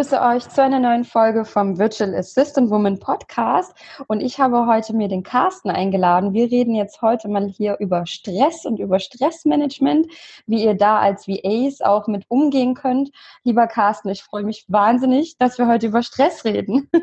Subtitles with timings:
[0.00, 3.74] Begrüße euch zu einer neuen Folge vom Virtual Assistant Woman Podcast
[4.06, 6.32] und ich habe heute mir den Carsten eingeladen.
[6.32, 10.06] Wir reden jetzt heute mal hier über Stress und über Stressmanagement,
[10.46, 13.10] wie ihr da als VAs auch mit umgehen könnt.
[13.44, 16.88] Lieber Carsten, ich freue mich wahnsinnig, dass wir heute über Stress reden.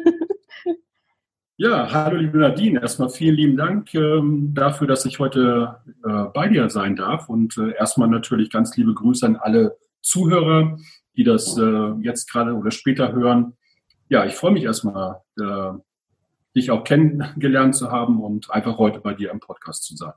[1.59, 2.80] Ja, hallo liebe Nadine.
[2.80, 7.58] Erstmal vielen lieben Dank ähm, dafür, dass ich heute äh, bei dir sein darf und
[7.58, 10.78] äh, erstmal natürlich ganz liebe Grüße an alle Zuhörer,
[11.18, 13.58] die das äh, jetzt gerade oder später hören.
[14.08, 15.72] Ja, ich freue mich erstmal, äh,
[16.56, 20.14] dich auch kennengelernt zu haben und einfach heute bei dir im Podcast zu sein.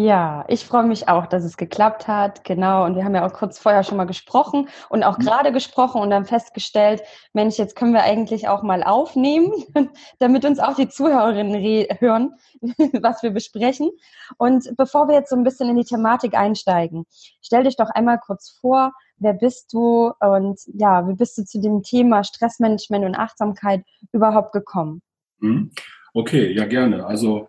[0.00, 2.44] Ja, ich freue mich auch, dass es geklappt hat.
[2.44, 2.84] Genau.
[2.84, 5.22] Und wir haben ja auch kurz vorher schon mal gesprochen und auch mhm.
[5.22, 9.50] gerade gesprochen und dann festgestellt, Mensch, jetzt können wir eigentlich auch mal aufnehmen,
[10.20, 11.60] damit uns auch die Zuhörerinnen
[11.98, 12.36] hören,
[13.02, 13.90] was wir besprechen.
[14.36, 17.04] Und bevor wir jetzt so ein bisschen in die Thematik einsteigen,
[17.42, 21.60] stell dich doch einmal kurz vor, wer bist du und ja, wie bist du zu
[21.60, 23.82] dem Thema Stressmanagement und Achtsamkeit
[24.12, 25.02] überhaupt gekommen?
[25.40, 25.72] Mhm.
[26.14, 27.04] Okay, ja gerne.
[27.04, 27.48] Also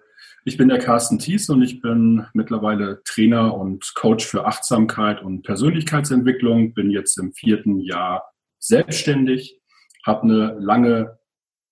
[0.50, 5.44] ich bin der Carsten Thies und ich bin mittlerweile Trainer und Coach für Achtsamkeit und
[5.44, 8.24] Persönlichkeitsentwicklung, bin jetzt im vierten Jahr
[8.58, 9.62] selbstständig,
[10.04, 11.20] habe eine lange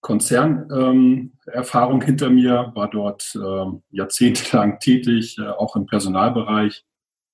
[0.02, 6.86] Konzernerfahrung ähm, hinter mir, war dort ähm, jahrzehntelang tätig, äh, auch im Personalbereich,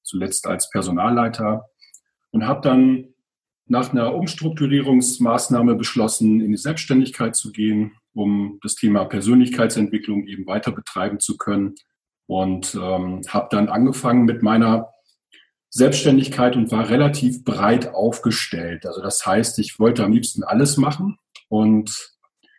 [0.02, 1.66] zuletzt als Personalleiter
[2.32, 3.10] und habe dann
[3.66, 10.72] nach einer Umstrukturierungsmaßnahme beschlossen, in die Selbstständigkeit zu gehen, um das Thema Persönlichkeitsentwicklung eben weiter
[10.72, 11.76] betreiben zu können.
[12.26, 14.90] Und ähm, habe dann angefangen mit meiner
[15.70, 18.86] Selbstständigkeit und war relativ breit aufgestellt.
[18.86, 21.18] Also das heißt, ich wollte am liebsten alles machen.
[21.50, 22.14] Und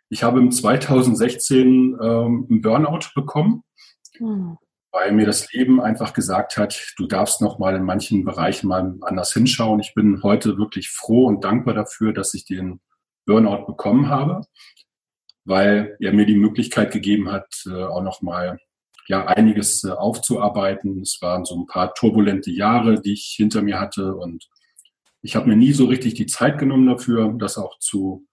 [0.09, 3.63] ich habe im 2016 ähm, einen Burnout bekommen.
[4.19, 4.57] Mhm
[4.95, 8.95] weil mir das Leben einfach gesagt hat, du darfst noch mal in manchen Bereichen mal
[9.01, 9.81] anders hinschauen.
[9.81, 12.79] Ich bin heute wirklich froh und dankbar dafür, dass ich den
[13.25, 14.45] Burnout bekommen habe,
[15.45, 18.59] weil er mir die Möglichkeit gegeben hat, äh, auch noch mal
[19.07, 21.01] ja einiges äh, aufzuarbeiten.
[21.01, 24.47] Es waren so ein paar turbulente Jahre, die ich hinter mir hatte und
[25.21, 28.27] ich habe mir nie so richtig die Zeit genommen dafür, das auch zu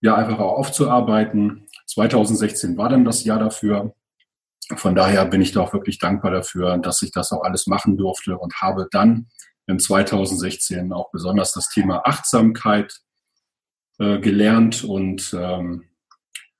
[0.00, 1.66] ja einfach auch aufzuarbeiten.
[1.86, 3.94] 2016 war dann das Jahr dafür
[4.76, 7.96] von daher bin ich da auch wirklich dankbar dafür, dass ich das auch alles machen
[7.96, 9.28] durfte und habe dann
[9.66, 13.00] in 2016 auch besonders das Thema Achtsamkeit
[13.98, 15.90] äh, gelernt und ähm,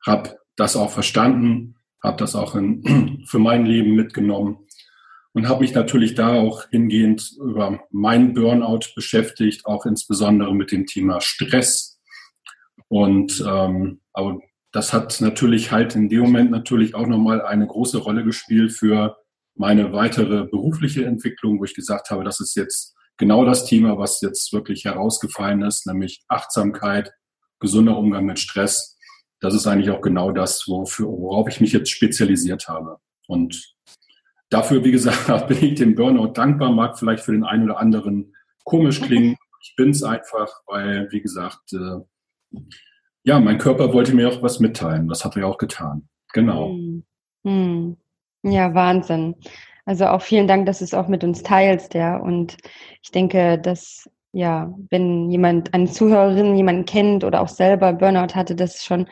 [0.06, 4.58] habe das auch verstanden, habe das auch in, für mein Leben mitgenommen
[5.32, 10.86] und habe mich natürlich da auch hingehend über meinen Burnout beschäftigt, auch insbesondere mit dem
[10.86, 12.00] Thema Stress.
[12.88, 17.98] Und ähm, aber das hat natürlich halt in dem Moment natürlich auch nochmal eine große
[17.98, 19.16] Rolle gespielt für
[19.56, 24.20] meine weitere berufliche Entwicklung, wo ich gesagt habe, das ist jetzt genau das Thema, was
[24.20, 27.12] jetzt wirklich herausgefallen ist, nämlich Achtsamkeit,
[27.60, 28.93] gesunder Umgang mit Stress.
[29.44, 32.96] Das ist eigentlich auch genau das, wofür, worauf ich mich jetzt spezialisiert habe.
[33.26, 33.74] Und
[34.48, 38.34] dafür, wie gesagt, bin ich dem Burnout dankbar, mag vielleicht für den einen oder anderen
[38.64, 39.36] komisch klingen.
[39.62, 42.58] Ich bin es einfach, weil, wie gesagt, äh,
[43.24, 45.08] ja, mein Körper wollte mir auch was mitteilen.
[45.08, 46.08] Das hat er auch getan.
[46.32, 46.70] Genau.
[46.70, 47.04] Hm.
[47.44, 47.96] Hm.
[48.44, 49.34] Ja, Wahnsinn.
[49.84, 52.16] Also auch vielen Dank, dass du es auch mit uns teilst, ja.
[52.16, 52.56] Und
[53.02, 58.56] ich denke, dass ja, wenn jemand, eine Zuhörerin jemanden kennt oder auch selber Burnout hatte,
[58.56, 59.06] das ist schon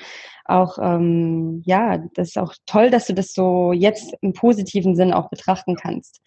[0.44, 5.12] auch, ähm, ja, das ist auch toll, dass du das so jetzt im positiven Sinn
[5.12, 6.20] auch betrachten kannst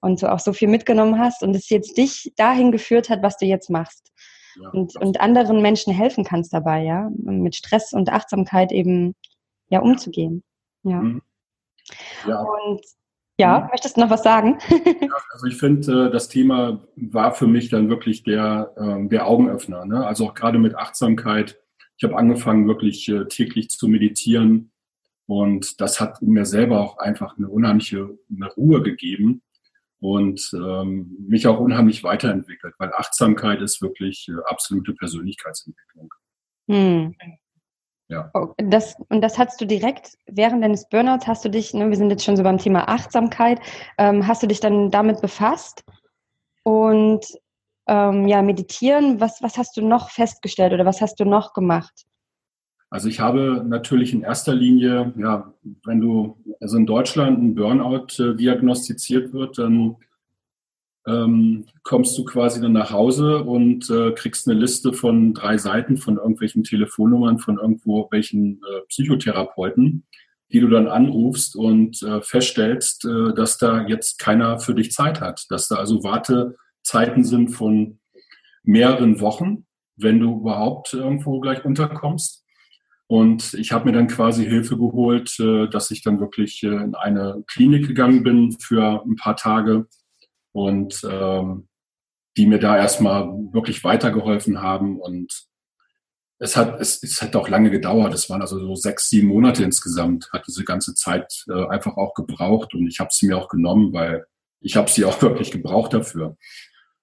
[0.00, 3.36] und du auch so viel mitgenommen hast und es jetzt dich dahin geführt hat, was
[3.36, 4.12] du jetzt machst
[4.72, 9.14] und, und anderen Menschen helfen kannst dabei, ja, mit Stress und Achtsamkeit eben
[9.68, 10.42] ja umzugehen.
[10.82, 11.00] Ja.
[11.00, 11.22] Mhm.
[12.26, 12.40] ja.
[12.40, 12.80] Und
[13.42, 13.66] ja, mhm.
[13.70, 14.58] möchtest du noch was sagen?
[14.70, 19.26] ja, also ich finde, äh, das Thema war für mich dann wirklich der, ähm, der
[19.26, 19.84] Augenöffner.
[19.84, 20.06] Ne?
[20.06, 21.58] Also auch gerade mit Achtsamkeit.
[21.96, 24.70] Ich habe angefangen, wirklich äh, täglich zu meditieren.
[25.26, 29.42] Und das hat mir selber auch einfach eine unheimliche eine Ruhe gegeben
[30.00, 36.12] und ähm, mich auch unheimlich weiterentwickelt, weil Achtsamkeit ist wirklich äh, absolute Persönlichkeitsentwicklung.
[36.68, 37.14] Hm.
[38.12, 38.30] Ja.
[38.34, 41.96] Oh, das, und das hast du direkt während deines Burnouts, hast du dich, ne, wir
[41.96, 43.58] sind jetzt schon so beim Thema Achtsamkeit,
[43.96, 45.82] ähm, hast du dich dann damit befasst?
[46.62, 47.24] Und
[47.88, 52.04] ähm, ja, meditieren, was, was hast du noch festgestellt oder was hast du noch gemacht?
[52.90, 55.54] Also ich habe natürlich in erster Linie, ja,
[55.86, 59.96] wenn du, also in Deutschland ein Burnout äh, diagnostiziert wird, dann
[61.06, 65.96] ähm, kommst du quasi dann nach Hause und äh, kriegst eine Liste von drei Seiten
[65.96, 70.04] von irgendwelchen Telefonnummern von irgendwo welchen äh, Psychotherapeuten,
[70.52, 75.20] die du dann anrufst und äh, feststellst, äh, dass da jetzt keiner für dich Zeit
[75.20, 77.98] hat, dass da also Wartezeiten sind von
[78.62, 79.66] mehreren Wochen,
[79.96, 82.44] wenn du überhaupt irgendwo gleich unterkommst.
[83.08, 86.94] Und ich habe mir dann quasi Hilfe geholt, äh, dass ich dann wirklich äh, in
[86.94, 89.86] eine Klinik gegangen bin für ein paar Tage
[90.52, 91.68] und ähm,
[92.36, 94.98] die mir da erstmal wirklich weitergeholfen haben.
[95.00, 95.46] Und
[96.38, 98.14] es hat, es, es hat auch lange gedauert.
[98.14, 102.14] Es waren also so sechs, sieben Monate insgesamt, hat diese ganze Zeit äh, einfach auch
[102.14, 102.74] gebraucht.
[102.74, 104.24] Und ich habe sie mir auch genommen, weil
[104.60, 106.36] ich habe sie auch wirklich gebraucht dafür.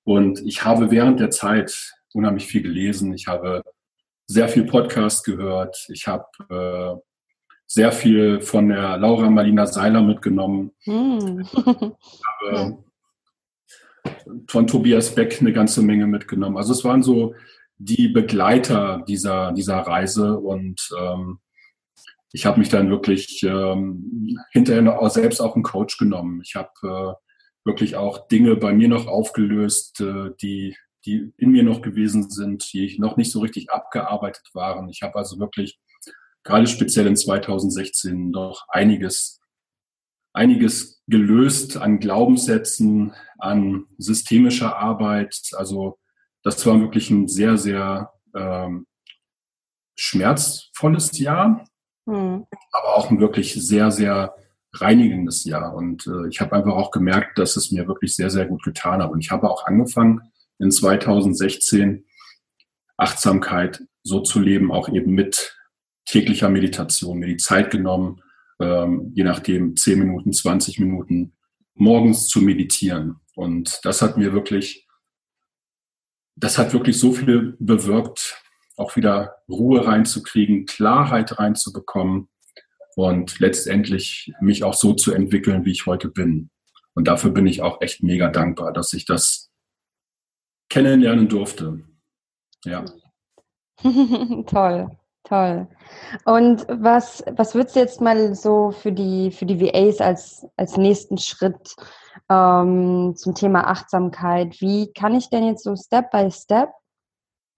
[0.03, 3.13] Und ich habe während der Zeit unheimlich viel gelesen.
[3.13, 3.63] Ich habe
[4.25, 5.85] sehr viel Podcast gehört.
[5.89, 6.99] Ich habe äh,
[7.67, 10.71] sehr viel von der Laura Marlina Seiler mitgenommen.
[10.85, 11.41] Mm.
[11.41, 12.83] ich habe
[14.47, 16.57] von Tobias Beck eine ganze Menge mitgenommen.
[16.57, 17.35] Also es waren so
[17.77, 21.39] die Begleiter dieser, dieser Reise und ähm,
[22.31, 26.41] ich habe mich dann wirklich ähm, hinterher auch selbst auch einen Coach genommen.
[26.43, 27.13] Ich habe äh,
[27.65, 30.75] wirklich auch Dinge bei mir noch aufgelöst, äh, die,
[31.05, 34.89] die in mir noch gewesen sind, die noch nicht so richtig abgearbeitet waren.
[34.89, 35.79] Ich habe also wirklich
[36.43, 39.38] gerade speziell in 2016 noch einiges
[40.33, 45.51] einiges gelöst an Glaubenssätzen, an systemischer Arbeit.
[45.53, 45.97] Also
[46.43, 48.85] das war wirklich ein sehr, sehr ähm,
[49.95, 51.65] schmerzvolles Jahr,
[52.05, 52.45] mhm.
[52.71, 54.35] aber auch ein wirklich sehr, sehr
[54.73, 55.73] reinigendes Jahr.
[55.73, 59.01] Und äh, ich habe einfach auch gemerkt, dass es mir wirklich sehr, sehr gut getan
[59.01, 59.11] hat.
[59.11, 60.21] Und ich habe auch angefangen
[60.59, 62.05] in 2016
[62.97, 65.57] Achtsamkeit so zu leben, auch eben mit
[66.05, 68.21] täglicher Meditation, mir die Zeit genommen,
[68.59, 71.33] ähm, je nachdem 10 Minuten, 20 Minuten
[71.75, 73.19] morgens zu meditieren.
[73.35, 74.87] Und das hat mir wirklich,
[76.35, 78.41] das hat wirklich so viel bewirkt,
[78.75, 82.29] auch wieder Ruhe reinzukriegen, Klarheit reinzubekommen
[82.95, 86.49] und letztendlich mich auch so zu entwickeln, wie ich heute bin.
[86.95, 89.51] Und dafür bin ich auch echt mega dankbar, dass ich das
[90.69, 91.81] kennenlernen durfte.
[92.65, 92.85] Ja.
[94.47, 94.98] Toll.
[95.29, 95.67] Toll.
[96.25, 100.75] Und was, was würdest du jetzt mal so für die, für die VAs als, als
[100.75, 101.75] nächsten Schritt
[102.29, 104.59] ähm, zum Thema Achtsamkeit?
[104.59, 106.69] Wie kann ich denn jetzt so Step by Step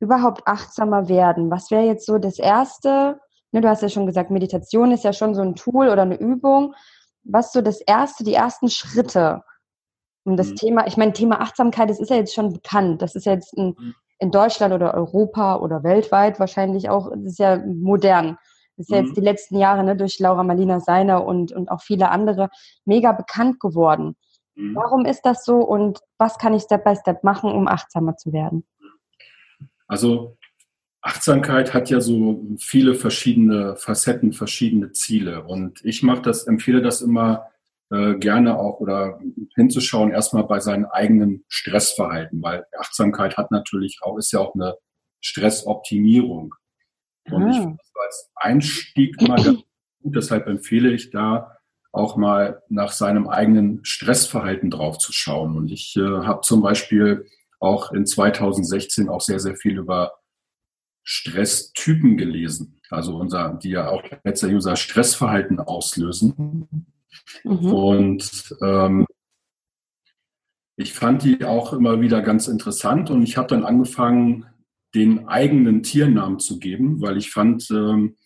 [0.01, 1.49] überhaupt achtsamer werden?
[1.49, 3.21] Was wäre jetzt so das Erste?
[3.53, 6.19] Ne, du hast ja schon gesagt, Meditation ist ja schon so ein Tool oder eine
[6.19, 6.75] Übung.
[7.23, 9.43] Was so das Erste, die ersten Schritte,
[10.25, 10.55] um das mhm.
[10.55, 13.01] Thema, ich meine, Thema Achtsamkeit, das ist ja jetzt schon bekannt.
[13.01, 17.33] Das ist ja jetzt ein, mhm in Deutschland oder Europa oder weltweit wahrscheinlich auch, das
[17.33, 18.37] ist ja modern.
[18.77, 19.15] Das ist ja jetzt mhm.
[19.15, 22.49] die letzten Jahre ne, durch Laura Marlina Seiner und, und auch viele andere
[22.85, 24.15] mega bekannt geworden.
[24.53, 24.75] Mhm.
[24.75, 28.31] Warum ist das so und was kann ich Step by Step machen, um achtsamer zu
[28.31, 28.63] werden?
[29.87, 30.37] Also
[31.01, 35.45] Achtsamkeit hat ja so viele verschiedene Facetten, verschiedene Ziele.
[35.45, 37.47] Und ich mache das, empfehle das immer
[37.91, 39.19] äh, gerne auch oder
[39.55, 44.75] hinzuschauen erstmal bei seinem eigenen Stressverhalten, weil Achtsamkeit hat natürlich auch, ist ja auch eine
[45.19, 46.55] Stressoptimierung.
[47.29, 47.49] Und ah.
[47.49, 49.59] ich finde das als Einstieg immer ganz
[50.01, 51.57] gut, deshalb empfehle ich da
[51.91, 55.57] auch mal nach seinem eigenen Stressverhalten drauf zu schauen.
[55.57, 57.27] Und ich äh, habe zum Beispiel
[57.59, 60.13] auch in 2016 auch sehr, sehr viel über
[61.03, 62.79] Stresstypen gelesen.
[62.89, 66.87] Also unser, die ja auch letztendlich unser Stressverhalten auslösen.
[67.43, 67.73] Mhm.
[67.73, 69.05] Und ähm,
[70.77, 74.45] ich fand die auch immer wieder ganz interessant und ich habe dann angefangen,
[74.93, 78.17] den eigenen Tiernamen zu geben, weil ich fand, ähm,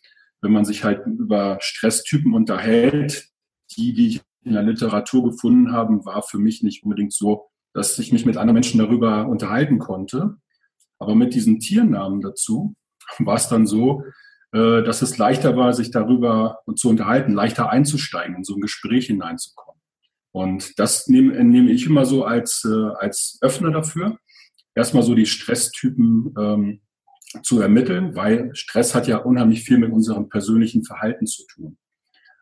[0.41, 3.29] wenn man sich halt über Stresstypen unterhält,
[3.75, 7.97] die, die ich in der Literatur gefunden habe, war für mich nicht unbedingt so, dass
[7.99, 10.37] ich mich mit anderen Menschen darüber unterhalten konnte.
[10.99, 12.75] Aber mit diesen Tiernamen dazu
[13.19, 14.03] war es dann so,
[14.55, 19.07] äh, dass es leichter war, sich darüber zu unterhalten, leichter einzusteigen, in so ein Gespräch
[19.07, 19.81] hineinzukommen.
[20.31, 24.17] Und das nehme, nehme ich immer so als, äh, als Öffner dafür.
[24.73, 26.81] Erstmal so die Stresstypen ähm,
[27.43, 31.77] zu ermitteln, weil Stress hat ja unheimlich viel mit unserem persönlichen Verhalten zu tun.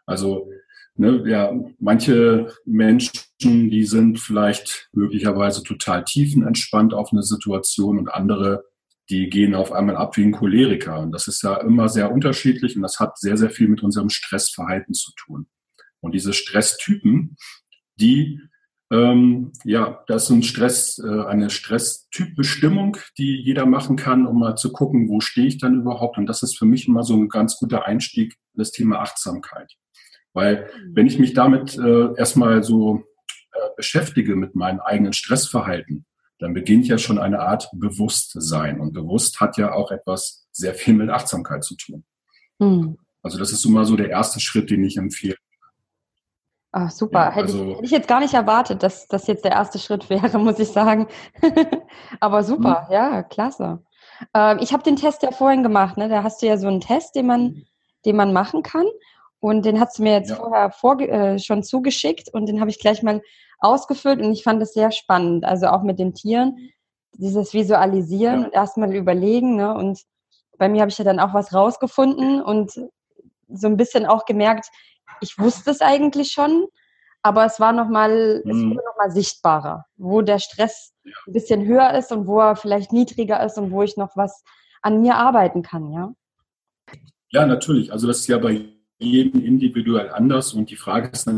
[0.05, 0.51] Also
[0.93, 8.65] ne, ja, manche Menschen, die sind vielleicht möglicherweise total tiefenentspannt auf eine Situation und andere,
[9.13, 10.99] die gehen auf einmal ab wie ein Choleriker.
[10.99, 14.09] Und das ist ja immer sehr unterschiedlich und das hat sehr, sehr viel mit unserem
[14.09, 15.45] Stressverhalten zu tun.
[16.01, 17.37] Und diese Stresstypen,
[17.99, 18.41] die
[18.91, 24.55] ähm, ja, das ist ein Stress, äh, eine Stresstypbestimmung, die jeder machen kann, um mal
[24.55, 26.17] zu gucken, wo stehe ich dann überhaupt.
[26.17, 29.71] Und das ist für mich immer so ein ganz guter Einstieg, das Thema Achtsamkeit.
[30.33, 33.03] Weil wenn ich mich damit äh, erstmal so
[33.51, 36.05] äh, beschäftige mit meinem eigenen Stressverhalten,
[36.39, 38.79] dann beginnt ja schon eine Art Bewusstsein.
[38.79, 42.03] Und bewusst hat ja auch etwas sehr viel mit Achtsamkeit zu tun.
[42.59, 42.97] Mhm.
[43.21, 45.37] Also das ist mal so der erste Schritt, den ich empfehle.
[46.75, 47.25] Ach, super.
[47.25, 49.77] Ja, hätte, also, ich, hätte, ich, jetzt gar nicht erwartet, dass das jetzt der erste
[49.77, 51.07] Schritt wäre, muss ich sagen.
[52.19, 52.93] Aber super, mhm.
[52.93, 53.83] ja, klasse.
[54.33, 55.97] Ähm, ich habe den Test ja vorhin gemacht.
[55.97, 56.09] Ne?
[56.09, 57.65] Da hast du ja so einen Test, den man, mhm.
[58.05, 58.87] den man machen kann.
[59.39, 60.37] Und den hast du mir jetzt ja.
[60.37, 63.21] vorher vor, äh, schon zugeschickt und den habe ich gleich mal
[63.63, 65.45] ausgefüllt und ich fand es sehr spannend.
[65.45, 66.57] Also auch mit den Tieren,
[67.13, 68.45] dieses Visualisieren ja.
[68.45, 69.55] und erstmal überlegen.
[69.55, 69.73] Ne?
[69.73, 70.01] Und
[70.57, 72.71] bei mir habe ich ja dann auch was rausgefunden und
[73.47, 74.67] so ein bisschen auch gemerkt,
[75.21, 76.67] ich wusste es eigentlich schon,
[77.21, 78.51] aber es war nochmal, mhm.
[78.51, 82.91] es wurde nochmal sichtbarer, wo der Stress ein bisschen höher ist und wo er vielleicht
[82.91, 84.43] niedriger ist und wo ich noch was
[84.81, 86.13] an mir arbeiten kann, ja?
[87.29, 87.91] Ja, natürlich.
[87.91, 88.65] Also das ist ja bei
[89.03, 91.29] jedem individuell anders und die Frage ist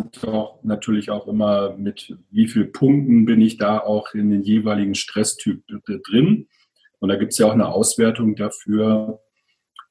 [0.63, 5.63] natürlich auch immer, mit wie vielen Punkten bin ich da auch in den jeweiligen Stresstyp
[5.85, 6.47] drin.
[6.99, 9.19] Und da gibt es ja auch eine Auswertung dafür,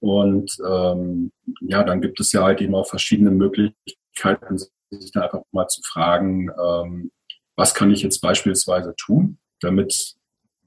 [0.05, 5.41] und ähm, ja, dann gibt es ja halt eben auch verschiedene Möglichkeiten, sich da einfach
[5.51, 7.11] mal zu fragen, ähm,
[7.57, 10.17] was kann ich jetzt beispielsweise tun, damit,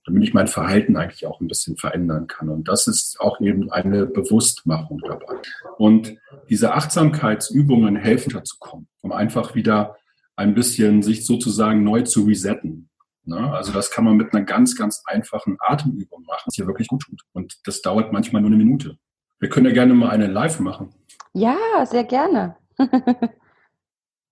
[0.07, 2.47] damit ich mein Verhalten eigentlich auch ein bisschen verändern kann.
[2.47, 5.35] Und das ist auch eben eine Bewusstmachung dabei.
[5.77, 6.15] Und
[6.49, 9.97] diese Achtsamkeitsübungen helfen dazu kommen, um einfach wieder
[10.37, 12.89] ein bisschen sich sozusagen neu zu resetten.
[13.25, 13.53] Ne?
[13.53, 17.01] Also das kann man mit einer ganz, ganz einfachen Atemübung machen, die hier wirklich gut
[17.01, 17.21] tut.
[17.33, 18.97] Und das dauert manchmal nur eine Minute.
[19.39, 20.95] Wir können ja gerne mal eine live machen.
[21.33, 22.55] Ja, sehr gerne.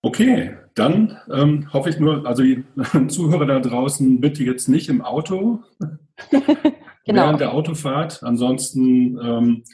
[0.02, 2.64] okay, dann ähm, hoffe ich nur, also die
[3.08, 5.62] Zuhörer da draußen bitte jetzt nicht im Auto
[6.30, 7.22] genau.
[7.22, 8.22] während der Autofahrt.
[8.22, 9.64] Ansonsten ähm,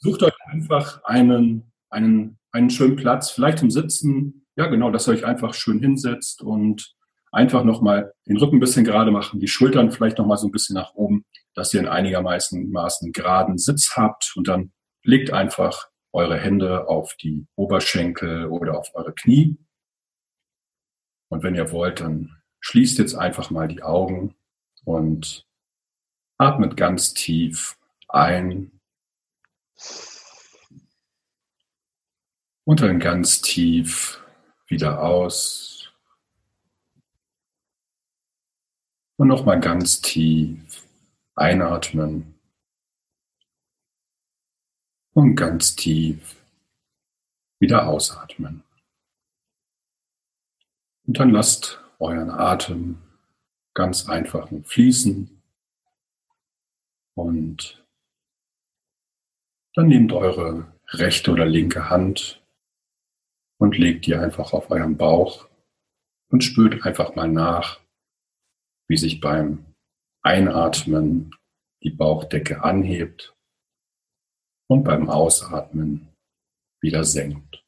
[0.00, 4.46] sucht euch einfach einen, einen, einen schönen Platz, vielleicht zum Sitzen.
[4.56, 6.94] Ja, genau, dass ihr euch einfach schön hinsetzt und
[7.32, 10.74] einfach nochmal den Rücken ein bisschen gerade machen, die Schultern vielleicht nochmal so ein bisschen
[10.74, 14.72] nach oben, dass ihr in einigermaßen Maßen geraden Sitz habt und dann
[15.02, 19.56] Legt einfach eure Hände auf die Oberschenkel oder auf eure Knie.
[21.30, 24.34] Und wenn ihr wollt, dann schließt jetzt einfach mal die Augen
[24.84, 25.46] und
[26.36, 28.72] atmet ganz tief ein
[32.64, 34.20] und dann ganz tief
[34.66, 35.92] wieder aus.
[39.16, 40.86] Und nochmal ganz tief
[41.34, 42.40] einatmen
[45.12, 46.36] und ganz tief
[47.58, 48.62] wieder ausatmen.
[51.10, 53.02] Und dann lasst euren Atem
[53.74, 55.42] ganz einfach fließen
[57.16, 57.84] und
[59.74, 62.40] dann nehmt eure rechte oder linke Hand
[63.58, 65.48] und legt die einfach auf euren Bauch
[66.28, 67.80] und spürt einfach mal nach,
[68.86, 69.66] wie sich beim
[70.22, 71.34] Einatmen
[71.82, 73.34] die Bauchdecke anhebt
[74.68, 76.14] und beim Ausatmen
[76.80, 77.59] wieder senkt.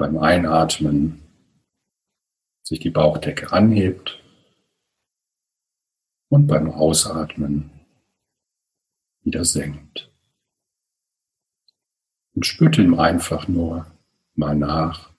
[0.00, 1.20] Beim Einatmen
[2.62, 4.18] sich die Bauchdecke anhebt
[6.30, 7.70] und beim Ausatmen
[9.20, 10.10] wieder senkt.
[12.34, 13.94] Und spürt ihm einfach nur
[14.34, 15.10] mal nach,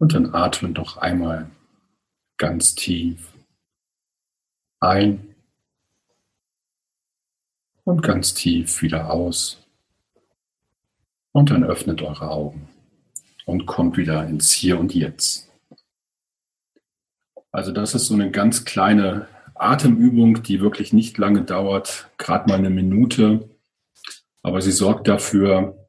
[0.00, 1.50] Und dann atmen doch einmal
[2.38, 3.37] ganz tief
[4.80, 5.34] ein
[7.84, 9.64] und ganz tief wieder aus.
[11.32, 12.68] Und dann öffnet eure Augen
[13.46, 15.50] und kommt wieder ins Hier und Jetzt.
[17.50, 22.58] Also das ist so eine ganz kleine Atemübung, die wirklich nicht lange dauert, gerade mal
[22.58, 23.48] eine Minute,
[24.42, 25.88] aber sie sorgt dafür,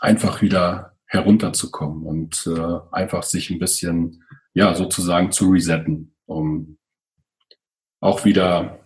[0.00, 6.78] einfach wieder herunterzukommen und äh, einfach sich ein bisschen, ja, sozusagen zu resetten, um
[8.02, 8.80] auch wieder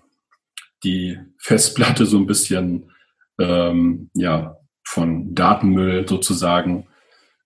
[0.84, 2.92] die Festplatte so ein bisschen,
[3.40, 6.86] ähm, ja, von Datenmüll sozusagen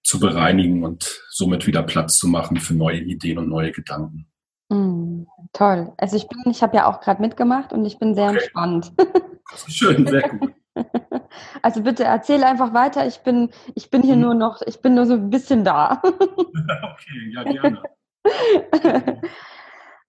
[0.03, 4.27] zu bereinigen und somit wieder Platz zu machen für neue Ideen und neue Gedanken.
[4.69, 5.23] Mm,
[5.53, 5.93] toll.
[5.97, 8.39] Also ich bin, ich habe ja auch gerade mitgemacht und ich bin sehr okay.
[8.39, 8.93] entspannt.
[9.69, 10.53] Schön, sehr gut.
[11.63, 13.07] Also bitte erzähl einfach weiter.
[13.07, 14.23] Ich bin, ich bin hier mhm.
[14.23, 16.03] nur noch, ich bin nur so ein bisschen da.
[16.05, 17.83] okay, ja, gerne.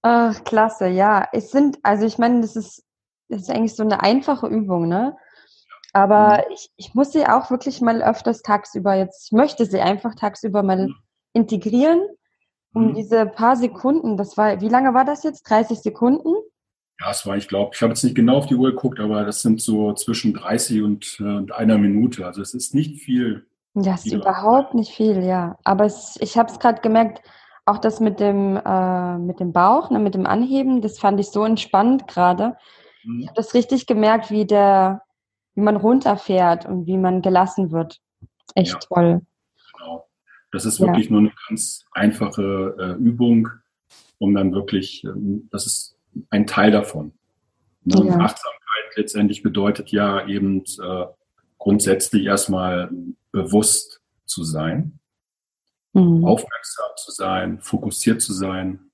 [0.01, 1.27] Ach, klasse, ja.
[1.31, 2.84] Es sind, also ich meine, das ist,
[3.29, 5.15] das ist eigentlich so eine einfache Übung, ne?
[5.93, 6.53] Aber mhm.
[6.53, 10.63] ich, ich muss sie auch wirklich mal öfters tagsüber jetzt, ich möchte sie einfach tagsüber
[10.63, 10.96] mal mhm.
[11.34, 12.01] integrieren,
[12.74, 12.96] um mhm.
[12.96, 15.43] diese paar Sekunden, das war, wie lange war das jetzt?
[15.43, 16.34] 30 Sekunden?
[17.01, 19.25] Ja, es war, ich glaube, ich habe jetzt nicht genau auf die Uhr geguckt, aber
[19.25, 22.25] das sind so zwischen 30 und, äh, und einer Minute.
[22.25, 23.48] Also es ist nicht viel.
[23.74, 25.58] Ja, es ist überhaupt nicht viel, ja.
[25.63, 27.22] Aber es, ich habe es gerade gemerkt,
[27.65, 31.27] auch das mit dem, äh, mit dem Bauch, ne, mit dem Anheben, das fand ich
[31.27, 32.57] so entspannt gerade.
[33.03, 33.21] Mhm.
[33.21, 35.01] Ich habe das richtig gemerkt, wie der,
[35.55, 37.99] wie man runterfährt und wie man gelassen wird.
[38.55, 39.21] Echt ja, toll.
[39.77, 40.07] Genau.
[40.51, 41.11] Das ist wirklich ja.
[41.11, 43.47] nur eine ganz einfache äh, Übung,
[44.17, 45.97] um dann wirklich, ähm, das ist
[46.29, 47.13] ein Teil davon.
[47.83, 48.05] Ne?
[48.05, 48.19] Ja.
[48.19, 48.61] Achtsamkeit
[48.95, 51.05] letztendlich bedeutet ja eben äh,
[51.57, 52.91] grundsätzlich erstmal
[53.31, 54.99] bewusst zu sein,
[55.93, 56.25] mhm.
[56.25, 58.91] aufmerksam zu sein, fokussiert zu sein,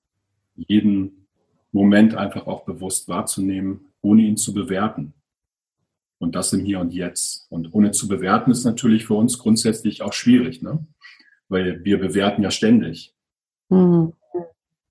[0.55, 1.27] jeden
[1.71, 5.13] Moment einfach auch bewusst wahrzunehmen, ohne ihn zu bewerten.
[6.19, 7.45] Und das im Hier und Jetzt.
[7.51, 10.85] Und ohne zu bewerten ist natürlich für uns grundsätzlich auch schwierig, ne?
[11.47, 13.13] weil wir bewerten ja ständig.
[13.69, 14.13] Mhm.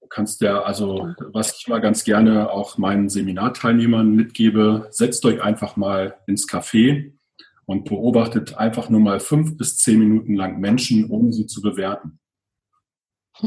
[0.01, 5.43] Du kannst ja, also was ich mal ganz gerne auch meinen Seminarteilnehmern mitgebe, setzt euch
[5.43, 7.13] einfach mal ins Café
[7.67, 12.19] und beobachtet einfach nur mal fünf bis zehn Minuten lang Menschen, ohne sie zu bewerten.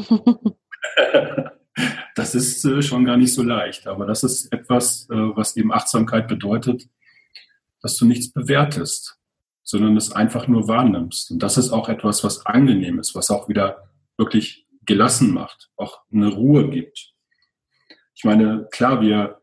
[2.15, 5.73] das ist äh, schon gar nicht so leicht, aber das ist etwas, äh, was eben
[5.73, 6.87] Achtsamkeit bedeutet,
[7.81, 9.17] dass du nichts bewertest,
[9.63, 11.31] sondern es einfach nur wahrnimmst.
[11.31, 16.01] Und das ist auch etwas, was angenehm ist, was auch wieder wirklich gelassen macht, auch
[16.11, 17.13] eine Ruhe gibt.
[18.15, 19.41] Ich meine, klar, wir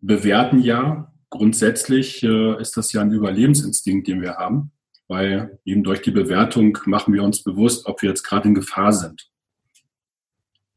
[0.00, 4.72] bewerten ja, grundsätzlich äh, ist das ja ein Überlebensinstinkt, den wir haben,
[5.08, 8.92] weil eben durch die Bewertung machen wir uns bewusst, ob wir jetzt gerade in Gefahr
[8.92, 9.30] sind.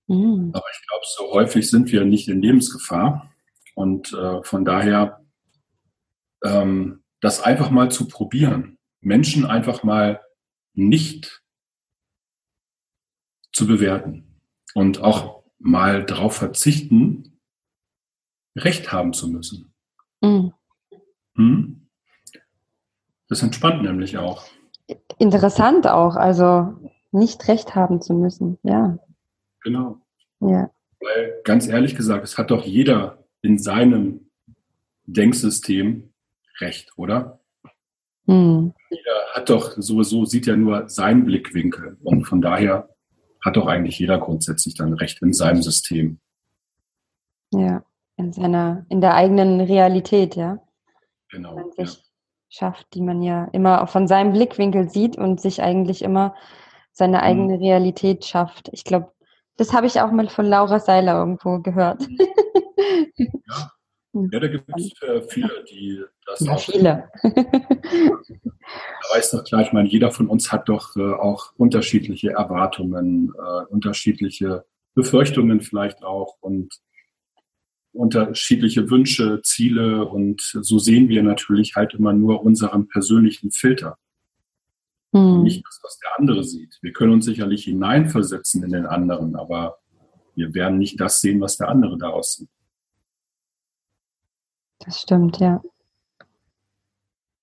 [0.08, 0.52] Mhm.
[0.54, 3.34] Aber ich glaube, so häufig sind wir nicht in Lebensgefahr.
[3.76, 5.24] Und äh, von daher,
[6.44, 10.22] ähm, das einfach mal zu probieren, Menschen einfach mal
[10.74, 11.42] nicht
[13.54, 14.42] zu bewerten
[14.74, 17.40] und auch mal darauf verzichten,
[18.58, 19.69] Recht haben zu müssen.
[20.22, 20.54] Mhm.
[21.36, 21.88] Hm?
[23.28, 24.46] Das entspannt nämlich auch.
[25.18, 26.74] Interessant auch, also
[27.12, 28.98] nicht Recht haben zu müssen, ja.
[29.62, 30.02] Genau.
[30.40, 30.72] Ja.
[31.00, 34.30] Weil ganz ehrlich gesagt, es hat doch jeder in seinem
[35.06, 36.12] Denksystem
[36.60, 37.40] Recht, oder?
[38.26, 38.74] Mhm.
[38.90, 41.98] Jeder hat doch sowieso, sieht ja nur seinen Blickwinkel.
[42.04, 42.90] Und von daher
[43.42, 46.20] hat doch eigentlich jeder grundsätzlich dann Recht in seinem System.
[47.52, 47.84] Ja,
[48.20, 50.60] in seiner, in der eigenen Realität, ja.
[51.32, 51.56] Genau.
[51.56, 52.04] Man sich ja.
[52.50, 56.36] schafft, die man ja immer von seinem Blickwinkel sieht und sich eigentlich immer
[56.92, 57.24] seine mhm.
[57.24, 57.64] eigene mhm.
[57.64, 58.70] Realität schafft.
[58.74, 59.12] Ich glaube,
[59.58, 62.06] das habe ich auch mal von Laura Seiler irgendwo gehört.
[64.12, 66.60] Ja, ja da gibt es äh, viele, die das ja, auch.
[66.60, 67.10] Viele.
[69.12, 73.34] Da weiß doch klar, ich meine, jeder von uns hat doch äh, auch unterschiedliche Erwartungen,
[73.36, 76.80] äh, unterschiedliche Befürchtungen vielleicht auch und
[78.00, 83.98] unterschiedliche Wünsche, Ziele und so sehen wir natürlich halt immer nur unseren persönlichen Filter.
[85.14, 85.44] Hm.
[85.44, 86.78] Nicht das, was der andere sieht.
[86.82, 89.80] Wir können uns sicherlich hineinversetzen in den anderen, aber
[90.36, 92.50] wir werden nicht das sehen, was der andere daraus sieht.
[94.80, 95.62] Das stimmt, ja.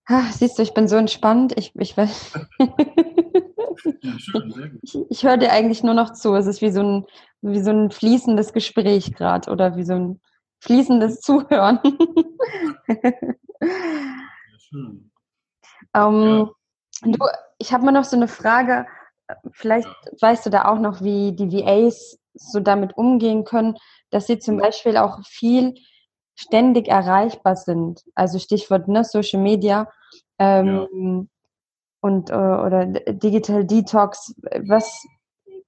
[0.06, 1.52] Ach, siehst du, ich bin so entspannt.
[1.58, 2.06] Ich, ich, ja,
[4.18, 6.34] schön, ich, ich höre dir eigentlich nur noch zu.
[6.34, 7.04] Es ist wie so ein,
[7.42, 10.20] wie so ein fließendes Gespräch gerade oder wie so ein
[10.60, 11.80] fließendes Zuhören.
[12.88, 13.12] ja,
[14.58, 15.10] schön.
[15.94, 16.50] Ähm, ja.
[17.02, 17.26] Du,
[17.58, 18.86] ich habe mal noch so eine Frage.
[19.52, 20.12] Vielleicht ja.
[20.20, 23.76] weißt du da auch noch, wie die VAs so damit umgehen können,
[24.10, 25.74] dass sie zum Beispiel auch viel
[26.34, 28.04] ständig erreichbar sind.
[28.14, 29.90] Also Stichwort ne, Social Media
[30.38, 31.28] ähm,
[32.00, 34.34] und äh, oder Digital Detox.
[34.66, 35.04] Was,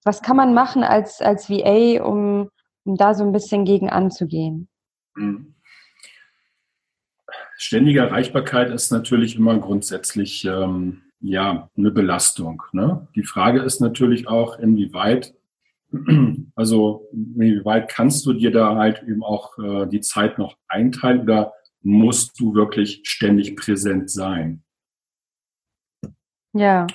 [0.04, 2.50] was kann man machen als, als VA, um,
[2.84, 4.68] um da so ein bisschen gegen anzugehen?
[5.18, 5.54] Mhm.
[7.56, 12.62] Ständige Erreichbarkeit ist natürlich immer grundsätzlich ähm, ja eine Belastung.
[12.72, 13.08] Ne?
[13.16, 15.34] Die Frage ist natürlich auch, inwieweit
[16.54, 21.22] also wie weit kannst du dir da halt eben auch äh, die Zeit noch einteilen
[21.22, 24.62] oder musst du wirklich ständig präsent sein?
[26.52, 26.86] Ja,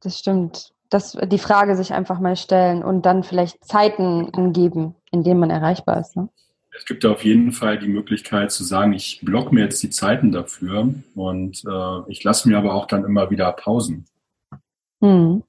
[0.00, 0.72] das stimmt.
[0.90, 5.50] Das, die Frage sich einfach mal stellen und dann vielleicht Zeiten angeben, in denen man
[5.50, 6.16] erreichbar ist.
[6.16, 6.30] Ne?
[6.78, 10.30] Es gibt auf jeden Fall die Möglichkeit zu sagen, ich block mir jetzt die Zeiten
[10.30, 14.06] dafür und äh, ich lasse mir aber auch dann immer wieder Pausen,
[15.00, 15.42] mhm.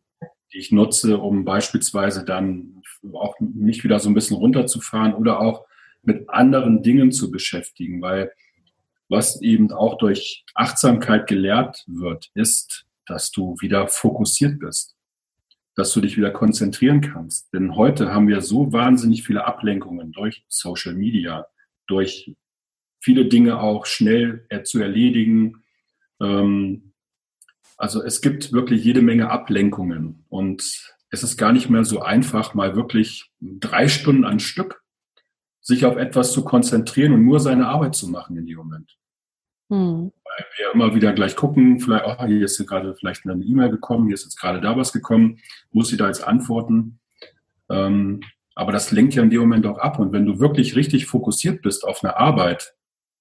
[0.51, 2.81] die ich nutze, um beispielsweise dann
[3.13, 5.65] auch mich wieder so ein bisschen runterzufahren oder auch
[6.01, 8.31] mit anderen Dingen zu beschäftigen, weil
[9.07, 14.95] was eben auch durch Achtsamkeit gelehrt wird, ist, dass du wieder fokussiert bist,
[15.79, 17.53] dass du dich wieder konzentrieren kannst.
[17.53, 21.47] Denn heute haben wir so wahnsinnig viele Ablenkungen durch Social Media,
[21.87, 22.35] durch
[22.99, 25.63] viele Dinge auch schnell zu erledigen.
[26.21, 26.91] Ähm,
[27.77, 30.61] also es gibt wirklich jede Menge Ablenkungen und
[31.11, 34.83] es ist gar nicht mehr so einfach, mal wirklich drei Stunden an Stück
[35.61, 38.97] sich auf etwas zu konzentrieren und nur seine Arbeit zu machen in dem Moment.
[39.69, 40.11] Hm.
[40.57, 44.15] Wir immer wieder gleich gucken, vielleicht, oh, hier ist gerade vielleicht eine E-Mail gekommen, hier
[44.15, 45.39] ist jetzt gerade da was gekommen,
[45.71, 46.99] muss ich da jetzt antworten?
[47.69, 48.21] Ähm,
[48.55, 49.99] aber das lenkt ja in dem Moment auch ab.
[49.99, 52.73] Und wenn du wirklich richtig fokussiert bist auf eine Arbeit,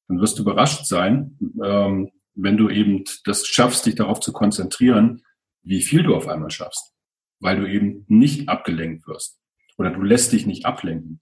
[0.09, 5.23] dann wirst du überrascht sein, ähm, wenn du eben das schaffst, dich darauf zu konzentrieren,
[5.63, 6.93] wie viel du auf einmal schaffst.
[7.41, 9.39] Weil du eben nicht abgelenkt wirst.
[9.77, 11.21] Oder du lässt dich nicht ablenken.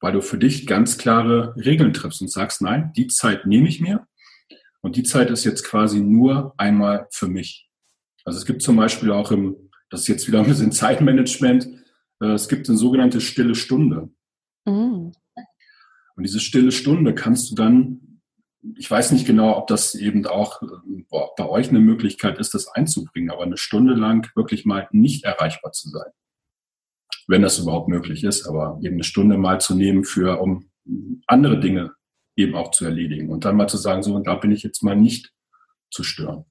[0.00, 3.80] Weil du für dich ganz klare Regeln triffst und sagst, nein, die Zeit nehme ich
[3.80, 4.06] mir
[4.86, 7.68] und die Zeit ist jetzt quasi nur einmal für mich.
[8.24, 9.56] Also es gibt zum Beispiel auch im,
[9.90, 11.66] das ist jetzt wieder ein bisschen Zeitmanagement,
[12.20, 14.10] äh, es gibt eine sogenannte stille Stunde.
[14.64, 15.10] Mhm.
[16.14, 18.20] Und diese stille Stunde kannst du dann,
[18.76, 20.62] ich weiß nicht genau, ob das eben auch
[21.08, 25.24] boah, bei euch eine Möglichkeit ist, das einzubringen, aber eine Stunde lang wirklich mal nicht
[25.24, 26.12] erreichbar zu sein.
[27.26, 30.70] Wenn das überhaupt möglich ist, aber eben eine Stunde mal zu nehmen für, um
[31.26, 31.96] andere Dinge
[32.36, 33.30] eben auch zu erledigen.
[33.30, 35.32] Und dann mal zu sagen, so, und da bin ich jetzt mal nicht
[35.90, 36.44] zu stören.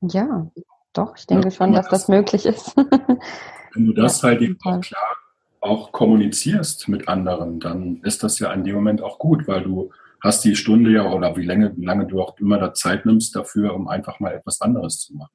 [0.00, 0.50] Ja,
[0.92, 2.76] doch, ich denke ja, schon, dass das, das, möglich ist.
[3.74, 5.16] wenn du das ja, halt eben auch klar
[5.64, 9.90] auch kommunizierst mit anderen, dann ist das ja in dem Moment auch gut, weil du
[10.22, 13.34] hast die Stunde ja oder wie lange, wie lange du auch immer da Zeit nimmst
[13.34, 15.32] dafür, um einfach mal etwas anderes zu machen.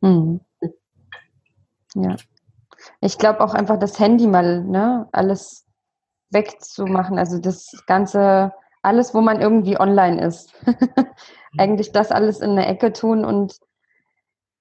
[0.00, 0.40] Mhm.
[1.94, 2.16] Ja.
[3.00, 5.64] Ich glaube auch einfach das Handy mal, ne, alles
[6.30, 8.52] wegzumachen, also das ganze
[8.88, 10.54] alles, wo man irgendwie online ist.
[11.58, 13.58] Eigentlich das alles in eine Ecke tun und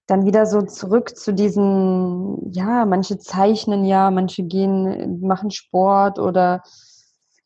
[0.05, 6.61] dann wieder so zurück zu diesen, ja, manche zeichnen ja, manche gehen, machen Sport oder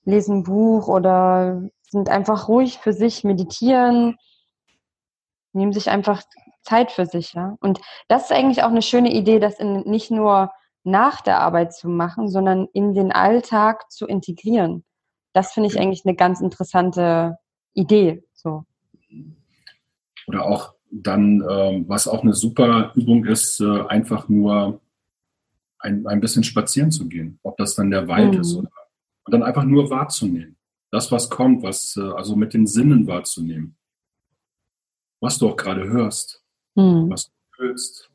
[0.06, 4.18] lesen ein Buch oder sind einfach ruhig für sich, meditieren,
[5.54, 6.24] nehmen sich einfach
[6.64, 7.58] Zeit für sich, ja.
[7.62, 10.52] Und das ist eigentlich auch eine schöne Idee, das in, nicht nur
[10.84, 14.84] nach der Arbeit zu machen, sondern in den Alltag zu integrieren.
[15.34, 17.38] Das finde ich eigentlich eine ganz interessante
[17.74, 18.24] Idee.
[18.34, 18.66] So.
[20.28, 24.82] Oder auch dann, ähm, was auch eine super Übung ist, äh, einfach nur
[25.80, 27.40] ein, ein bisschen spazieren zu gehen.
[27.44, 28.42] Ob das dann der Wald mhm.
[28.42, 28.70] ist oder
[29.24, 30.58] und dann einfach nur wahrzunehmen.
[30.90, 33.78] Das, was kommt, was, äh, also mit den Sinnen wahrzunehmen.
[35.22, 36.44] Was du auch gerade hörst,
[36.76, 37.10] mhm.
[37.10, 38.10] was du fühlst.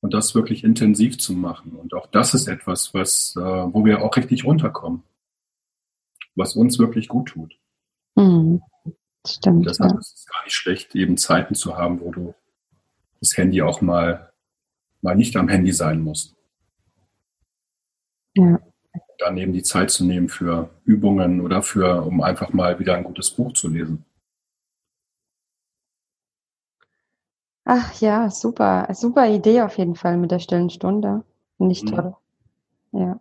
[0.00, 1.72] Und das wirklich intensiv zu machen.
[1.72, 5.04] Und auch das ist etwas, was, äh, wo wir auch richtig runterkommen
[6.34, 7.58] was uns wirklich gut tut.
[8.16, 8.62] Mhm.
[9.26, 9.66] Stimmt.
[9.66, 9.98] Deshalb ja.
[9.98, 12.34] ist es gar nicht schlecht, eben Zeiten zu haben, wo du
[13.20, 14.32] das Handy auch mal,
[15.00, 16.34] mal nicht am Handy sein musst.
[18.34, 18.58] Ja.
[19.18, 23.04] Dann eben die Zeit zu nehmen für Übungen oder für, um einfach mal wieder ein
[23.04, 24.04] gutes Buch zu lesen.
[27.64, 28.88] Ach ja, super.
[28.92, 31.22] Super Idee auf jeden Fall mit der stillen Stunde.
[31.56, 31.88] Finde ich mhm.
[31.88, 32.16] toll.
[32.90, 33.20] Ja.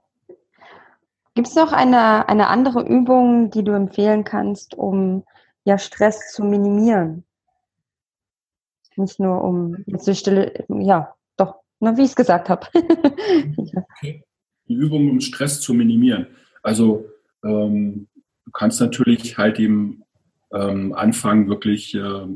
[1.34, 5.24] Gibt es noch eine, eine andere Übung, die du empfehlen kannst, um
[5.64, 7.24] ja Stress zu minimieren?
[8.98, 12.68] Nicht nur um jetzt die Stille, ja, doch, na, wie ich es gesagt habe.
[12.76, 14.26] okay.
[14.68, 16.28] Die Übung, um Stress zu minimieren.
[16.62, 17.06] Also
[17.44, 18.08] ähm,
[18.46, 20.04] du kannst natürlich halt eben
[20.54, 22.28] ähm, anfangen, wirklich äh,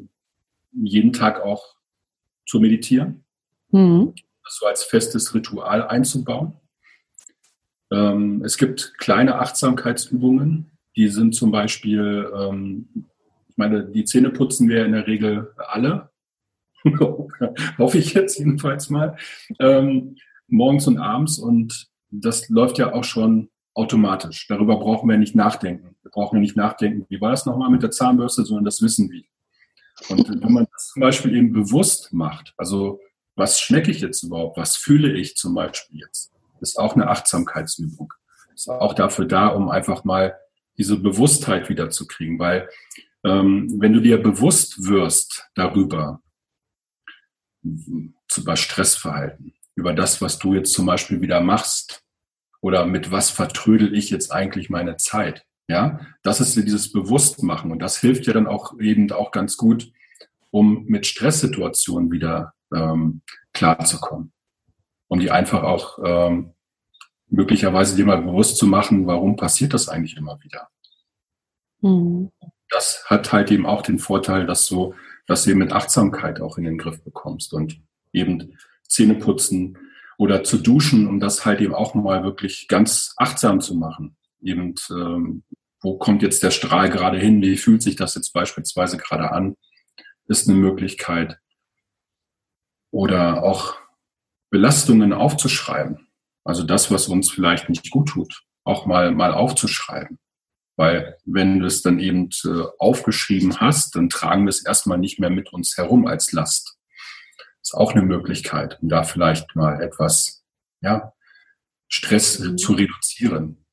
[0.71, 1.75] jeden Tag auch
[2.45, 3.25] zu meditieren.
[3.71, 4.13] Mhm.
[4.43, 6.53] Das so als festes Ritual einzubauen.
[7.95, 12.89] Ähm, es gibt kleine Achtsamkeitsübungen, die sind zum Beispiel, ähm,
[13.47, 16.10] ich meine, die Zähne putzen wir in der Regel alle,
[17.77, 19.17] hoffe ich jetzt jedenfalls mal,
[19.60, 24.47] ähm, morgens und abends und das läuft ja auch schon automatisch.
[24.47, 25.95] Darüber brauchen wir nicht nachdenken.
[26.01, 29.23] Wir brauchen nicht nachdenken, wie war das nochmal mit der Zahnbürste, sondern das wissen wir.
[30.10, 32.99] Und wenn man das zum Beispiel eben bewusst macht, also
[33.36, 38.13] was schmecke ich jetzt überhaupt, was fühle ich zum Beispiel jetzt, ist auch eine Achtsamkeitsübung.
[38.54, 40.38] Ist auch dafür da, um einfach mal
[40.78, 42.70] diese Bewusstheit wiederzukriegen, weil
[43.24, 46.22] ähm, wenn du dir bewusst wirst darüber,
[47.63, 52.06] über Stressverhalten, über das, was du jetzt zum Beispiel wieder machst,
[52.62, 57.80] oder mit was vertrödel ich jetzt eigentlich meine Zeit, Ja, das ist dieses Bewusstmachen und
[57.80, 59.91] das hilft ja dann auch eben auch ganz gut,
[60.50, 63.22] um mit Stresssituationen wieder ähm,
[63.54, 64.32] klarzukommen.
[65.08, 66.54] Um die einfach auch ähm,
[67.28, 70.70] möglicherweise dir mal bewusst zu machen, warum passiert das eigentlich immer wieder.
[71.82, 72.32] Mhm.
[72.70, 74.96] Das hat halt eben auch den Vorteil, dass du,
[75.28, 77.80] dass du eben mit Achtsamkeit auch in den Griff bekommst und
[78.12, 79.78] eben Zähne putzen
[80.18, 84.15] oder zu duschen, um das halt eben auch mal wirklich ganz achtsam zu machen.
[84.41, 85.44] Eben, ähm,
[85.82, 87.41] wo kommt jetzt der Strahl gerade hin?
[87.41, 89.56] Wie fühlt sich das jetzt beispielsweise gerade an?
[90.28, 91.38] Ist eine Möglichkeit.
[92.91, 93.76] Oder auch
[94.56, 96.08] Belastungen aufzuschreiben.
[96.46, 100.18] Also das, was uns vielleicht nicht gut tut, auch mal, mal aufzuschreiben.
[100.78, 105.20] Weil wenn du es dann eben äh, aufgeschrieben hast, dann tragen wir es erstmal nicht
[105.20, 106.78] mehr mit uns herum als Last.
[107.62, 110.46] Ist auch eine Möglichkeit, um da vielleicht mal etwas,
[110.80, 111.12] ja,
[111.89, 112.58] Stress mhm.
[112.58, 113.65] zu reduzieren.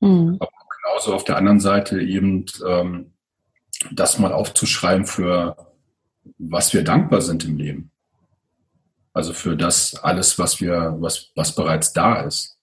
[0.00, 0.36] Mhm.
[0.40, 3.14] Aber genauso auf der anderen Seite eben ähm,
[3.92, 5.56] das mal aufzuschreiben für
[6.36, 7.92] was wir dankbar sind im Leben.
[9.12, 12.58] Also für das alles, was wir, was, was bereits da ist.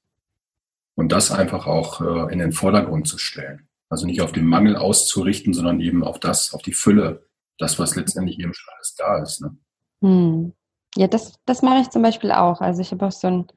[0.95, 3.67] Und das einfach auch äh, in den Vordergrund zu stellen.
[3.89, 7.25] Also nicht auf den Mangel auszurichten, sondern eben auf das, auf die Fülle,
[7.57, 9.41] das, was letztendlich eben schon alles da ist.
[9.41, 9.57] Ne?
[10.01, 10.53] Hm.
[10.95, 12.61] Ja, das, das mache ich zum Beispiel auch.
[12.61, 13.47] Also ich habe auch so ein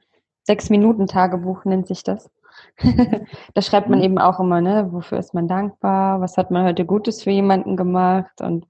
[0.43, 2.29] Sechs-Minuten-Tagebuch, nennt sich das.
[3.53, 4.05] da schreibt man mhm.
[4.05, 7.77] eben auch immer, ne, wofür ist man dankbar, was hat man heute Gutes für jemanden
[7.77, 8.65] gemacht und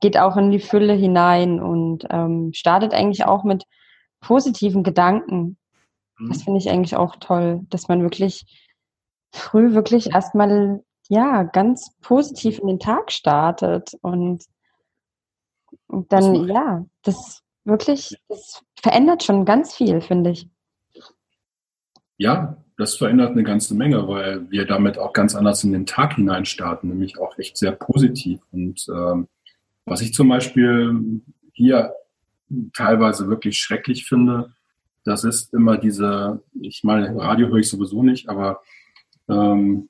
[0.00, 3.64] geht auch in die Fülle hinein und ähm, startet eigentlich auch mit
[4.20, 5.56] positiven Gedanken.
[6.28, 6.42] Das mhm.
[6.42, 8.44] finde ich eigentlich auch toll, dass man wirklich
[9.32, 14.44] früh wirklich erstmal ja ganz positiv in den Tag startet und,
[15.86, 20.48] und dann das ja, das wirklich, das verändert schon ganz viel, finde ich.
[22.16, 26.14] Ja, das verändert eine ganze Menge, weil wir damit auch ganz anders in den Tag
[26.14, 28.40] hinein starten, nämlich auch echt sehr positiv.
[28.52, 29.28] Und ähm,
[29.90, 31.20] was ich zum Beispiel
[31.52, 31.92] hier
[32.72, 34.54] teilweise wirklich schrecklich finde,
[35.04, 38.62] das ist immer diese, ich meine, Radio höre ich sowieso nicht, aber
[39.28, 39.88] ähm,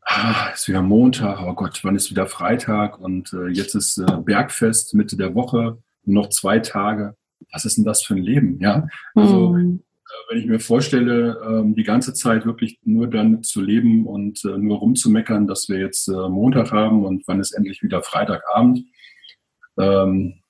[0.00, 4.16] ah, ist wieder Montag, oh Gott, wann ist wieder Freitag und äh, jetzt ist äh,
[4.24, 7.14] Bergfest, Mitte der Woche, noch zwei Tage.
[7.52, 8.58] Was ist denn das für ein Leben?
[8.60, 9.82] Ja, also mhm.
[10.06, 14.44] Äh, wenn ich mir vorstelle, ähm, die ganze Zeit wirklich nur dann zu leben und
[14.44, 18.84] äh, nur rumzumeckern, dass wir jetzt äh, Montag haben und wann ist endlich wieder Freitagabend.
[19.78, 20.42] Ähm,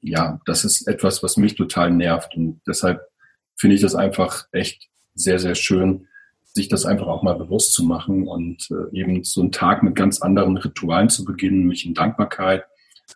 [0.00, 3.00] ja, das ist etwas, was mich total nervt und deshalb
[3.56, 6.06] finde ich das einfach echt sehr, sehr schön,
[6.44, 10.22] sich das einfach auch mal bewusst zu machen und eben so einen Tag mit ganz
[10.22, 12.64] anderen Ritualen zu beginnen, mich in Dankbarkeit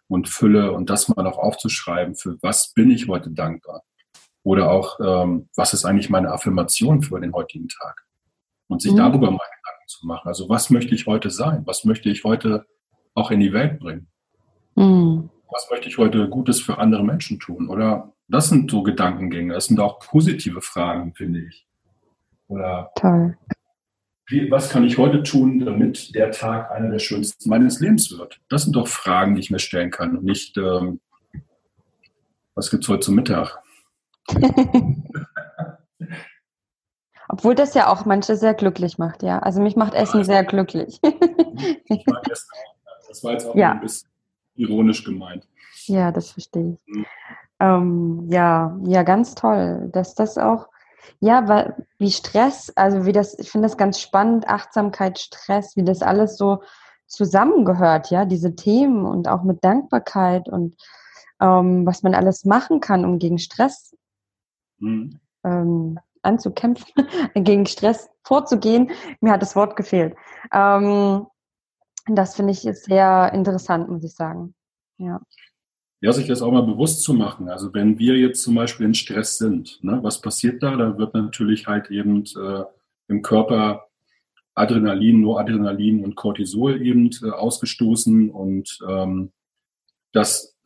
[0.08, 3.82] und Fülle und das mal auch aufzuschreiben, für was bin ich heute dankbar?
[4.42, 8.04] Oder auch, ähm, was ist eigentlich meine Affirmation für den heutigen Tag?
[8.68, 8.98] Und sich mhm.
[8.98, 10.28] darüber mal Gedanken zu machen.
[10.28, 11.62] Also was möchte ich heute sein?
[11.66, 12.66] Was möchte ich heute
[13.14, 14.08] auch in die Welt bringen?
[14.76, 15.30] Mhm.
[15.50, 17.68] Was möchte ich heute Gutes für andere Menschen tun?
[17.68, 19.54] Oder das sind so Gedankengänge.
[19.54, 21.66] Das sind auch positive Fragen, finde ich.
[22.46, 23.36] Oder Toll.
[24.28, 28.40] Wie, was kann ich heute tun, damit der Tag einer der schönsten meines Lebens wird?
[28.48, 31.00] Das sind doch Fragen, die ich mir stellen kann und nicht, ähm,
[32.54, 33.58] was gibt es heute zum Mittag?
[37.28, 39.38] Obwohl das ja auch manche sehr glücklich macht, ja.
[39.38, 40.98] Also mich macht Essen sehr glücklich.
[41.02, 42.74] ich mag Essen auch.
[43.08, 43.72] Das war jetzt auch ja.
[43.72, 44.08] ein bisschen
[44.54, 45.46] ironisch gemeint.
[45.86, 46.94] Ja, das verstehe ich.
[46.94, 47.06] Mhm.
[47.60, 50.68] Ähm, ja, ja, ganz toll, dass das auch
[51.18, 55.84] ja, weil wie Stress, also wie das, ich finde das ganz spannend, Achtsamkeit, Stress, wie
[55.84, 56.62] das alles so
[57.06, 60.76] zusammengehört, ja, diese Themen und auch mit Dankbarkeit und
[61.40, 63.96] ähm, was man alles machen kann, um gegen Stress
[64.80, 65.20] mhm.
[65.44, 66.92] ähm, anzukämpfen,
[67.34, 68.90] gegen Stress vorzugehen.
[69.20, 70.14] Mir hat das Wort gefehlt.
[70.52, 71.26] Ähm,
[72.06, 74.54] das finde ich sehr interessant, muss ich sagen.
[74.98, 75.20] Ja
[76.00, 77.48] ja, sich das auch mal bewusst zu machen.
[77.48, 80.76] Also wenn wir jetzt zum Beispiel in Stress sind, ne, was passiert da?
[80.76, 82.64] Da wird natürlich halt eben äh,
[83.08, 83.86] im Körper
[84.54, 89.30] Adrenalin, Noradrenalin und Cortisol eben äh, ausgestoßen und ähm,
[90.12, 90.56] das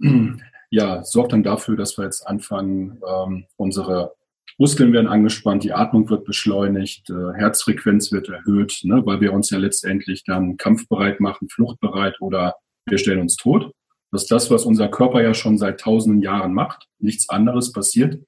[0.74, 4.14] ja, sorgt dann dafür, dass wir jetzt anfangen, ähm, unsere
[4.58, 9.50] Muskeln werden angespannt, die Atmung wird beschleunigt, äh, Herzfrequenz wird erhöht, ne, weil wir uns
[9.50, 12.56] ja letztendlich dann kampfbereit machen, fluchtbereit oder
[12.86, 13.72] wir stellen uns tot.
[14.10, 16.88] Das ist das, was unser Körper ja schon seit tausenden Jahren macht.
[16.98, 18.20] Nichts anderes passiert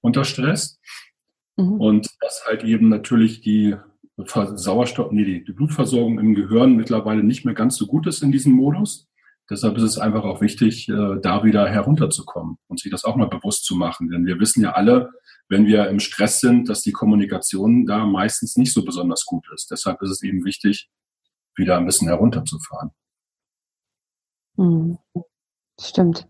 [0.00, 0.80] unter Stress.
[1.56, 1.80] Mhm.
[1.80, 3.76] Und dass halt eben natürlich die
[4.16, 8.52] Sauerstoff, nee, die Blutversorgung im Gehirn mittlerweile nicht mehr ganz so gut ist in diesem
[8.52, 9.06] Modus.
[9.50, 13.28] Deshalb ist es einfach auch wichtig, äh, da wieder herunterzukommen und sich das auch mal
[13.28, 14.08] bewusst zu machen.
[14.08, 15.10] Denn wir wissen ja alle,
[15.48, 19.70] wenn wir im Stress sind, dass die Kommunikation da meistens nicht so besonders gut ist.
[19.70, 20.88] Deshalb ist es eben wichtig,
[21.56, 22.90] wieder ein bisschen herunterzufahren.
[24.56, 24.98] Hm.
[25.80, 26.28] Stimmt.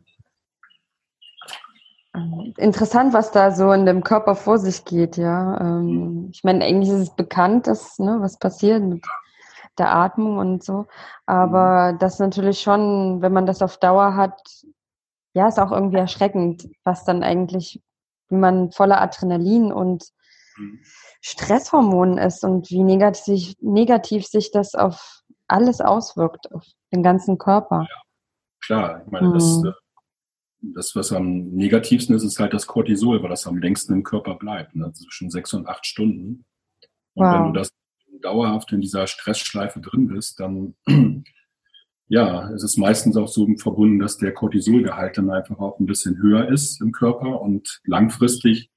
[2.14, 5.60] Ähm, interessant, was da so in dem Körper vor sich geht, ja.
[5.60, 9.04] Ähm, ich meine, eigentlich ist es bekannt, dass, ne, was passiert mit
[9.78, 10.86] der Atmung und so.
[11.26, 11.98] Aber mhm.
[11.98, 14.40] das natürlich schon, wenn man das auf Dauer hat,
[15.34, 17.82] ja, ist auch irgendwie erschreckend, was dann eigentlich,
[18.28, 20.04] wie man voller Adrenalin und
[20.56, 20.80] mhm.
[21.20, 27.86] Stresshormonen ist und wie negativ, negativ sich das auf alles auswirkt, auf den ganzen Körper.
[27.88, 28.02] Ja,
[28.64, 29.34] klar, ich meine, mhm.
[29.34, 29.72] das, äh,
[30.62, 34.34] das, was am negativsten ist, ist halt das Cortisol, weil das am längsten im Körper
[34.34, 34.92] bleibt, ne?
[34.92, 36.44] zwischen sechs und acht Stunden.
[37.14, 37.34] Und wow.
[37.34, 37.70] wenn du das
[38.20, 40.74] dauerhaft in dieser Stressschleife drin bist, dann
[42.08, 46.18] ja, es ist meistens auch so verbunden, dass der Cortisolgehalt dann einfach auch ein bisschen
[46.18, 48.70] höher ist im Körper und langfristig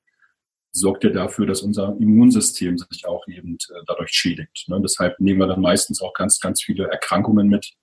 [0.71, 4.65] sorgt er dafür, dass unser Immunsystem sich auch eben äh, dadurch schädigt.
[4.67, 4.79] Ne?
[4.81, 7.73] Deshalb nehmen wir dann meistens auch ganz, ganz viele Erkrankungen mit.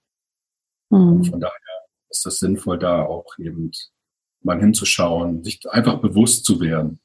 [0.93, 1.25] Mhm.
[1.25, 1.55] von daher
[2.09, 3.71] ist es sinnvoll, da auch eben
[4.43, 7.01] mal hinzuschauen, sich einfach bewusst zu werden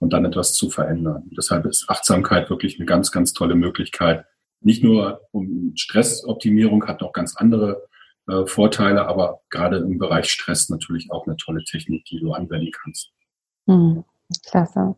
[0.00, 1.30] und dann etwas zu verändern.
[1.36, 4.24] Deshalb ist Achtsamkeit wirklich eine ganz, ganz tolle Möglichkeit.
[4.60, 7.86] Nicht nur um Stressoptimierung, hat noch ganz andere
[8.26, 12.72] äh, Vorteile, aber gerade im Bereich Stress natürlich auch eine tolle Technik, die du anwenden
[12.72, 13.12] kannst.
[13.66, 14.04] Hm,
[14.46, 14.96] klasse.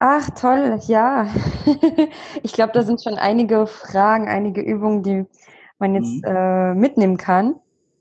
[0.00, 1.32] Ach, toll, ja.
[2.42, 5.24] ich glaube, da sind schon einige Fragen, einige Übungen, die
[5.78, 6.24] man jetzt mhm.
[6.24, 7.54] äh, mitnehmen kann.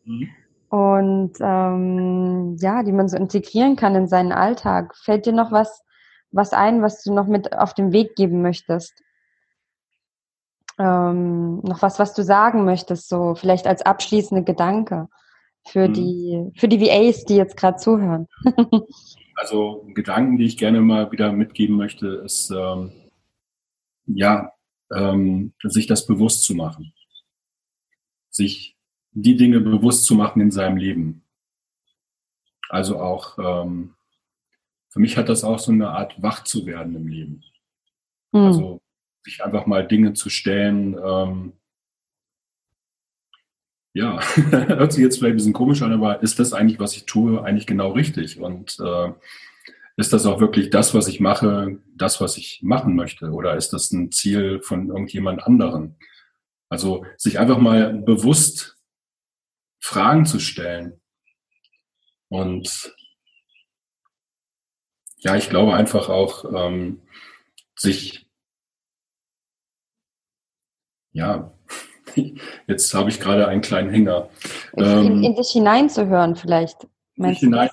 [0.05, 0.29] Mhm
[0.73, 4.95] und ähm, ja, die man so integrieren kann in seinen Alltag.
[4.97, 5.83] Fällt dir noch was,
[6.31, 9.03] was ein, was du noch mit auf den Weg geben möchtest?
[10.79, 15.09] Ähm, noch was, was du sagen möchtest, so vielleicht als abschließende Gedanke
[15.63, 15.93] für mhm.
[15.93, 18.27] die für die VAs, die jetzt gerade zuhören.
[19.35, 22.93] also Gedanken, die ich gerne mal wieder mitgeben möchte, ist ähm,
[24.07, 24.51] ja
[24.91, 26.95] ähm, sich das bewusst zu machen,
[28.31, 28.72] sich
[29.13, 31.23] die Dinge bewusst zu machen in seinem Leben.
[32.69, 33.93] Also auch, ähm,
[34.89, 37.43] für mich hat das auch so eine Art wach zu werden im Leben.
[38.31, 38.41] Mhm.
[38.41, 38.81] Also
[39.23, 41.53] sich einfach mal Dinge zu stellen, ähm,
[43.93, 44.19] ja,
[44.51, 47.43] hört sich jetzt vielleicht ein bisschen komisch an, aber ist das eigentlich, was ich tue,
[47.43, 48.39] eigentlich genau richtig?
[48.39, 49.11] Und äh,
[49.95, 53.29] ist das auch wirklich das, was ich mache, das, was ich machen möchte?
[53.29, 55.95] Oder ist das ein Ziel von irgendjemand anderen?
[56.69, 58.72] Also sich einfach mal bewusst
[59.83, 61.01] Fragen zu stellen.
[62.29, 62.95] Und
[65.17, 67.01] ja, ich glaube einfach auch, ähm,
[67.75, 68.25] sich,
[71.11, 71.53] ja,
[72.67, 74.29] jetzt habe ich gerade einen kleinen Hänger.
[74.71, 76.87] In, ähm, in sich hineinzuhören vielleicht.
[77.17, 77.69] Sich hinein,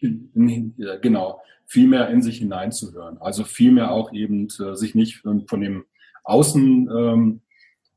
[0.00, 3.18] in, in, genau, viel mehr in sich hineinzuhören.
[3.18, 5.84] Also viel mehr auch eben äh, sich nicht von dem
[6.24, 7.42] Außen ähm,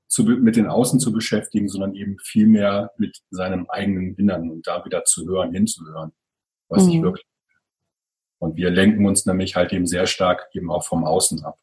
[0.08, 4.68] zu, mit den Außen zu beschäftigen, sondern eben viel mehr mit seinem eigenen Innern und
[4.68, 6.12] da wieder zu hören, hinzuhören,
[6.70, 6.92] was mhm.
[6.92, 7.26] ich wirklich.
[8.38, 11.58] Und wir lenken uns nämlich halt eben sehr stark eben auch vom Außen ab.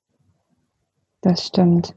[1.20, 1.94] Das stimmt.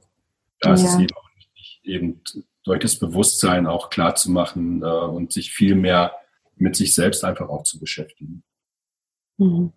[0.60, 0.90] Da ist ja.
[0.90, 2.22] es eben auch wichtig, eben
[2.64, 6.14] durch das Bewusstsein auch klar zu machen äh, und sich viel mehr
[6.56, 8.44] mit sich selbst einfach auch zu beschäftigen.
[9.38, 9.74] Mhm.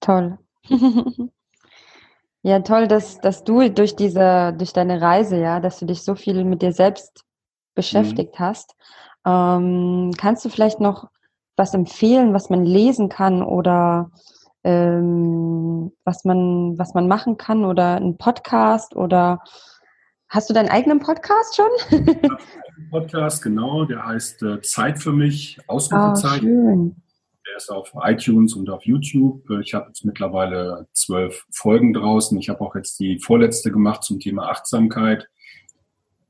[0.00, 0.38] Toll.
[2.48, 6.14] Ja, toll, dass, dass du durch diese, durch deine Reise, ja, dass du dich so
[6.14, 7.26] viel mit dir selbst
[7.74, 8.42] beschäftigt mhm.
[8.42, 8.74] hast.
[9.26, 11.10] Ähm, kannst du vielleicht noch
[11.56, 14.10] was empfehlen, was man lesen kann oder
[14.64, 19.40] ähm, was man, was man machen kann oder ein Podcast oder
[20.30, 22.16] hast du deinen eigenen Podcast schon?
[22.90, 26.48] Podcast, genau, der heißt äh, Zeit für mich, Ausrufezeichen.
[26.48, 27.02] Oh, schön.
[27.58, 29.42] Ist auf iTunes und auf YouTube.
[29.60, 32.38] Ich habe jetzt mittlerweile zwölf Folgen draußen.
[32.38, 35.28] Ich habe auch jetzt die vorletzte gemacht zum Thema Achtsamkeit.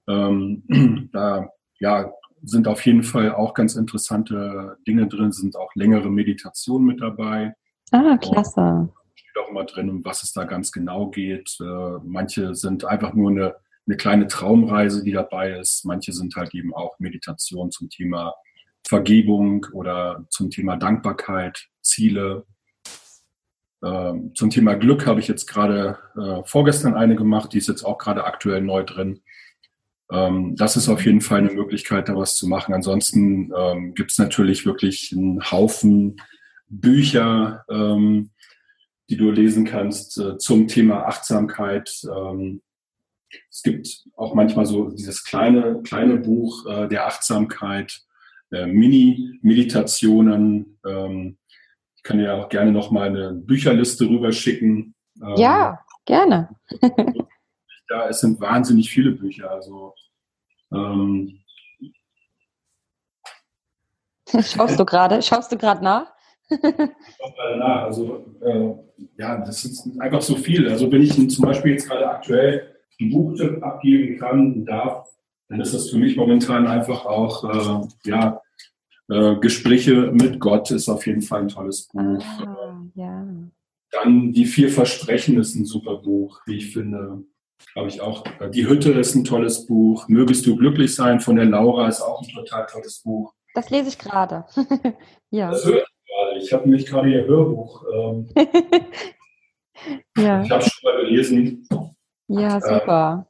[0.09, 2.11] Ähm, da ja,
[2.43, 7.53] sind auf jeden Fall auch ganz interessante Dinge drin, sind auch längere Meditationen mit dabei.
[7.91, 8.61] Ah, klasse.
[8.61, 11.59] Und steht auch immer drin, um was es da ganz genau geht.
[11.61, 13.55] Äh, manche sind einfach nur eine,
[13.87, 15.85] eine kleine Traumreise, die dabei ist.
[15.85, 18.33] Manche sind halt eben auch Meditationen zum Thema
[18.89, 22.47] Vergebung oder zum Thema Dankbarkeit, Ziele.
[23.85, 27.85] Ähm, zum Thema Glück habe ich jetzt gerade äh, vorgestern eine gemacht, die ist jetzt
[27.85, 29.21] auch gerade aktuell neu drin.
[30.11, 32.75] Ähm, das ist auf jeden Fall eine Möglichkeit, da was zu machen.
[32.75, 36.21] Ansonsten ähm, gibt es natürlich wirklich einen Haufen
[36.69, 38.31] Bücher, ähm,
[39.11, 41.91] die du lesen kannst äh, zum Thema Achtsamkeit.
[42.05, 42.63] Ähm,
[43.51, 48.08] Es gibt auch manchmal so dieses kleine, kleine Buch äh, der Achtsamkeit,
[48.53, 50.79] äh, Mini-Meditationen.
[50.87, 51.39] Ähm,
[51.97, 54.95] ich kann ja auch gerne noch mal eine Bücherliste rüberschicken.
[55.21, 56.51] Ähm, ja, gerne.
[57.91, 59.51] ja, es sind wahnsinnig viele Bücher.
[59.51, 59.95] Also
[60.73, 61.41] ähm,
[64.29, 65.23] Schaust du gerade?
[65.23, 66.07] Schaust du gerade nach?
[67.59, 67.83] nach.
[67.85, 68.75] Also äh,
[69.17, 70.69] ja, das ist einfach so viel.
[70.69, 75.09] Also wenn ich zum Beispiel jetzt gerade aktuell einen Buchtipp abgeben kann und darf,
[75.49, 78.38] dann ist das für mich momentan einfach auch äh, ja
[79.09, 82.23] äh, Gespräche mit Gott ist auf jeden Fall ein tolles Buch.
[82.45, 83.27] Ah, ja.
[83.91, 87.25] Dann die vier Versprechen ist ein super Buch, wie ich finde.
[87.75, 88.25] Habe ich auch.
[88.53, 90.09] Die Hütte ist ein tolles Buch.
[90.09, 93.33] Mögest du glücklich sein von der Laura ist auch ein total tolles Buch.
[93.55, 94.45] Das lese ich gerade.
[95.31, 95.51] ja.
[95.51, 96.39] Das höre ich gerade.
[96.39, 97.85] Ich habe nämlich gerade ihr Hörbuch.
[97.93, 98.29] Ähm,
[100.17, 100.43] ja.
[100.43, 101.67] Ich habe schon mal gelesen.
[102.29, 103.28] Ja, super.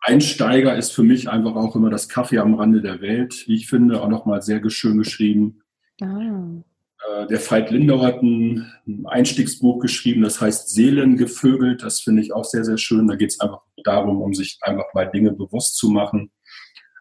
[0.00, 3.68] Einsteiger ist für mich einfach auch immer das Kaffee am Rande der Welt, wie ich
[3.68, 5.62] finde, auch nochmal sehr schön geschrieben.
[6.00, 6.62] Ah.
[7.08, 8.66] Äh, der Veit Lindau hat ein
[9.04, 11.82] Einstiegsbuch geschrieben, das heißt Seelengevögelt.
[11.82, 13.08] Das finde ich auch sehr, sehr schön.
[13.08, 16.30] Da geht es einfach darum, um sich einfach mal Dinge bewusst zu machen.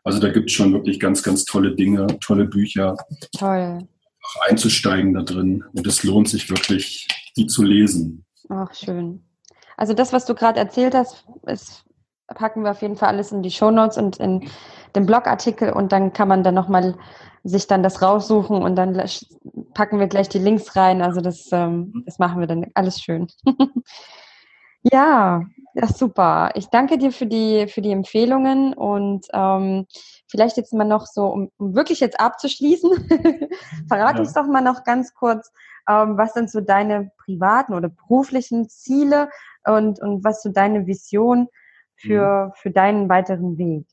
[0.03, 2.95] Also da gibt es schon wirklich ganz, ganz tolle Dinge, tolle Bücher.
[3.37, 3.87] Toll.
[4.23, 5.63] Auch einzusteigen da drin.
[5.73, 8.25] Und es lohnt sich wirklich, die zu lesen.
[8.49, 9.23] Ach, schön.
[9.77, 11.85] Also das, was du gerade erzählt hast, ist,
[12.35, 14.49] packen wir auf jeden Fall alles in die Shownotes und in
[14.95, 16.95] den Blogartikel und dann kann man dann nochmal
[17.43, 19.01] sich dann das raussuchen und dann
[19.73, 21.01] packen wir gleich die Links rein.
[21.01, 23.27] Also das, ähm, das machen wir dann alles schön.
[24.83, 26.51] ja, ja, super.
[26.55, 29.85] Ich danke dir für die, für die Empfehlungen und ähm,
[30.27, 32.91] vielleicht jetzt mal noch so, um, um wirklich jetzt abzuschließen,
[33.87, 34.19] verrat ja.
[34.19, 35.51] uns doch mal noch ganz kurz,
[35.87, 39.29] ähm, was sind so deine privaten oder beruflichen Ziele
[39.65, 41.47] und, und was so deine Vision
[41.99, 42.51] für, mhm.
[42.55, 43.85] für deinen weiteren Weg?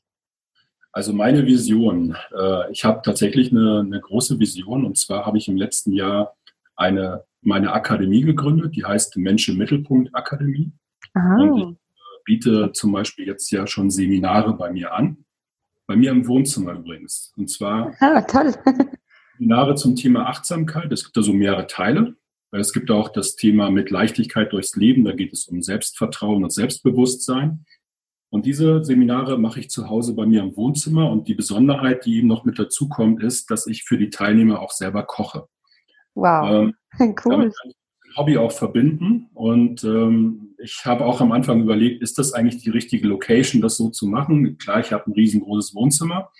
[0.91, 5.47] Also meine Vision, äh, ich habe tatsächlich eine, eine große Vision und zwar habe ich
[5.47, 6.35] im letzten Jahr
[6.75, 10.71] eine meine Akademie gegründet, die heißt Mensch im Mittelpunkt Akademie.
[11.13, 11.75] Und ich äh,
[12.25, 15.25] biete zum Beispiel jetzt ja schon Seminare bei mir an.
[15.87, 17.33] Bei mir im Wohnzimmer übrigens.
[17.37, 18.53] Und zwar ah, toll.
[19.37, 20.91] Seminare zum Thema Achtsamkeit.
[20.91, 22.15] Es gibt da so mehrere Teile.
[22.51, 25.05] Es gibt auch das Thema mit Leichtigkeit durchs Leben.
[25.05, 27.65] Da geht es um Selbstvertrauen und Selbstbewusstsein.
[28.29, 31.09] Und diese Seminare mache ich zu Hause bei mir im Wohnzimmer.
[31.09, 34.59] Und die Besonderheit, die eben noch mit dazu kommt, ist, dass ich für die Teilnehmer
[34.59, 35.47] auch selber koche.
[36.13, 37.51] Wow, ähm, cool.
[38.15, 39.29] Hobby auch verbinden.
[39.33, 43.77] Und ähm, ich habe auch am Anfang überlegt, ist das eigentlich die richtige Location, das
[43.77, 44.57] so zu machen?
[44.57, 46.31] Klar, ich habe ein riesengroßes Wohnzimmer.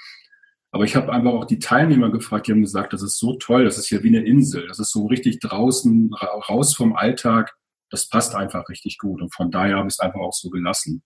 [0.71, 3.63] Aber ich habe einfach auch die Teilnehmer gefragt, die haben gesagt, das ist so toll,
[3.63, 6.13] das ist hier wie eine Insel, das ist so richtig draußen,
[6.49, 7.55] raus vom Alltag,
[7.89, 9.21] das passt einfach richtig gut.
[9.21, 11.03] Und von daher habe ich es einfach auch so gelassen.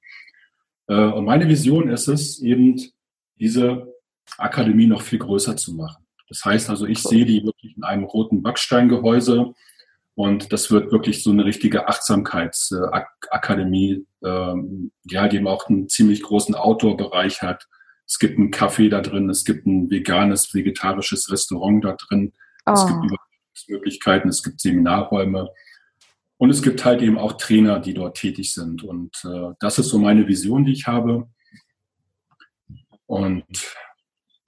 [0.88, 2.82] Äh, und meine Vision ist es, eben
[3.40, 3.94] diese
[4.38, 6.06] Akademie noch viel größer zu machen.
[6.30, 9.54] Das heißt also, ich sehe die wirklich in einem roten Backsteingehäuse
[10.16, 16.22] und das wird wirklich so eine richtige Achtsamkeitsakademie, ähm, ja, die eben auch einen ziemlich
[16.22, 17.68] großen Outdoor-Bereich hat.
[18.06, 22.34] Es gibt einen Café da drin, es gibt ein veganes, vegetarisches Restaurant da drin,
[22.66, 22.74] oh.
[22.74, 23.16] es gibt oh.
[23.68, 25.50] Möglichkeiten, es gibt Seminarräume.
[26.42, 28.82] Und es gibt halt eben auch Trainer, die dort tätig sind.
[28.82, 31.30] Und äh, das ist so meine Vision, die ich habe.
[33.06, 33.46] Und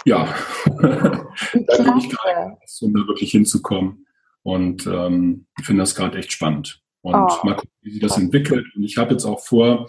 [0.04, 0.34] ja,
[0.66, 4.08] da bin ich gerade, um da wirklich hinzukommen.
[4.42, 6.82] Und ähm, ich finde das gerade echt spannend.
[7.02, 7.46] Und oh.
[7.46, 8.66] mal gucken, wie sich das entwickelt.
[8.76, 9.88] Und ich habe jetzt auch vor,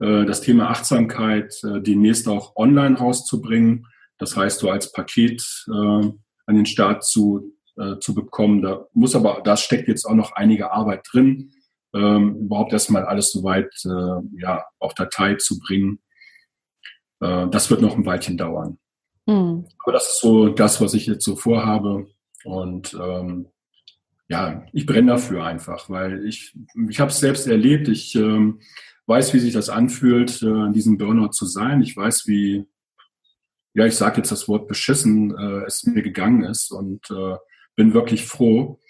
[0.00, 3.86] äh, das Thema Achtsamkeit äh, demnächst auch online rauszubringen.
[4.18, 8.62] Das heißt, so als Paket äh, an den Start zu äh, zu bekommen.
[8.62, 11.52] Da muss aber, da steckt jetzt auch noch einige Arbeit drin,
[11.94, 16.00] ähm, überhaupt erstmal alles soweit äh, ja, auf Datei zu bringen.
[17.20, 18.78] Äh, das wird noch ein Weilchen dauern.
[19.26, 19.66] Mhm.
[19.82, 22.06] Aber das ist so das, was ich jetzt so vorhabe.
[22.44, 23.48] Und ähm,
[24.28, 26.56] ja, ich brenne dafür einfach, weil ich,
[26.88, 27.88] ich habe es selbst erlebt.
[27.88, 28.60] Ich ähm,
[29.06, 31.80] weiß, wie sich das anfühlt, äh, in diesem Burnout zu sein.
[31.80, 32.66] Ich weiß, wie,
[33.74, 36.72] ja, ich sage jetzt das Wort beschissen, äh, es mir gegangen ist.
[36.72, 37.36] Und äh,
[37.76, 38.80] bin wirklich froh,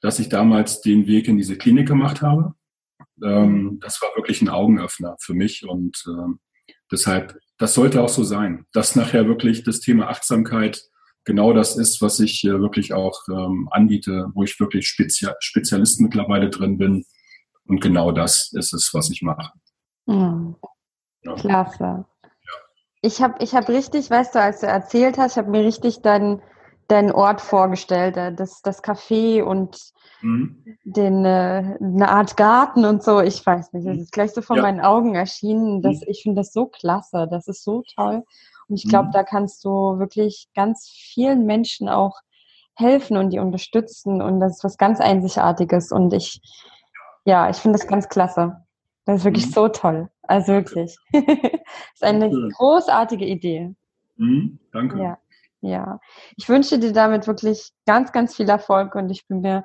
[0.00, 2.54] dass ich damals den Weg in diese Klinik gemacht habe.
[3.22, 6.40] Ähm, das war wirklich ein Augenöffner für mich und ähm,
[6.92, 10.82] deshalb, das sollte auch so sein, dass nachher wirklich das Thema Achtsamkeit
[11.24, 16.00] genau das ist, was ich äh, wirklich auch ähm, anbiete, wo ich wirklich Spezia Spezialist
[16.00, 17.04] mittlerweile drin bin.
[17.66, 19.52] Und genau das ist es, was ich mache.
[20.06, 20.56] Mhm.
[21.22, 21.34] Ja.
[21.34, 21.84] Klasse.
[21.84, 22.54] Ja.
[23.02, 26.00] Ich habe ich hab richtig, weißt du, als du erzählt hast, ich habe mir richtig
[26.00, 26.40] deinen
[26.88, 29.78] deinen Ort vorgestellt, äh, das, das Café und
[30.22, 30.64] mhm.
[30.84, 33.20] den äh, eine Art Garten und so.
[33.20, 34.62] Ich weiß nicht, das ist gleich so vor ja.
[34.62, 35.82] meinen Augen erschienen.
[35.82, 36.06] Dass, mhm.
[36.08, 38.24] Ich finde das so klasse, das ist so toll.
[38.68, 39.12] Und ich glaube, mhm.
[39.12, 42.20] da kannst du wirklich ganz vielen Menschen auch
[42.74, 44.22] helfen und die unterstützen.
[44.22, 45.92] Und das ist was ganz Einzigartiges.
[45.92, 46.40] Und ich,
[47.24, 48.56] ja, ich finde das ganz klasse.
[49.04, 49.52] Das ist wirklich mhm.
[49.52, 50.08] so toll.
[50.22, 50.96] Also wirklich.
[51.12, 53.74] das ist eine großartige Idee.
[54.16, 54.98] Mhm, danke.
[55.00, 55.18] Ja,
[55.60, 56.00] ja.
[56.36, 59.64] Ich wünsche dir damit wirklich ganz, ganz viel Erfolg und ich bin mir,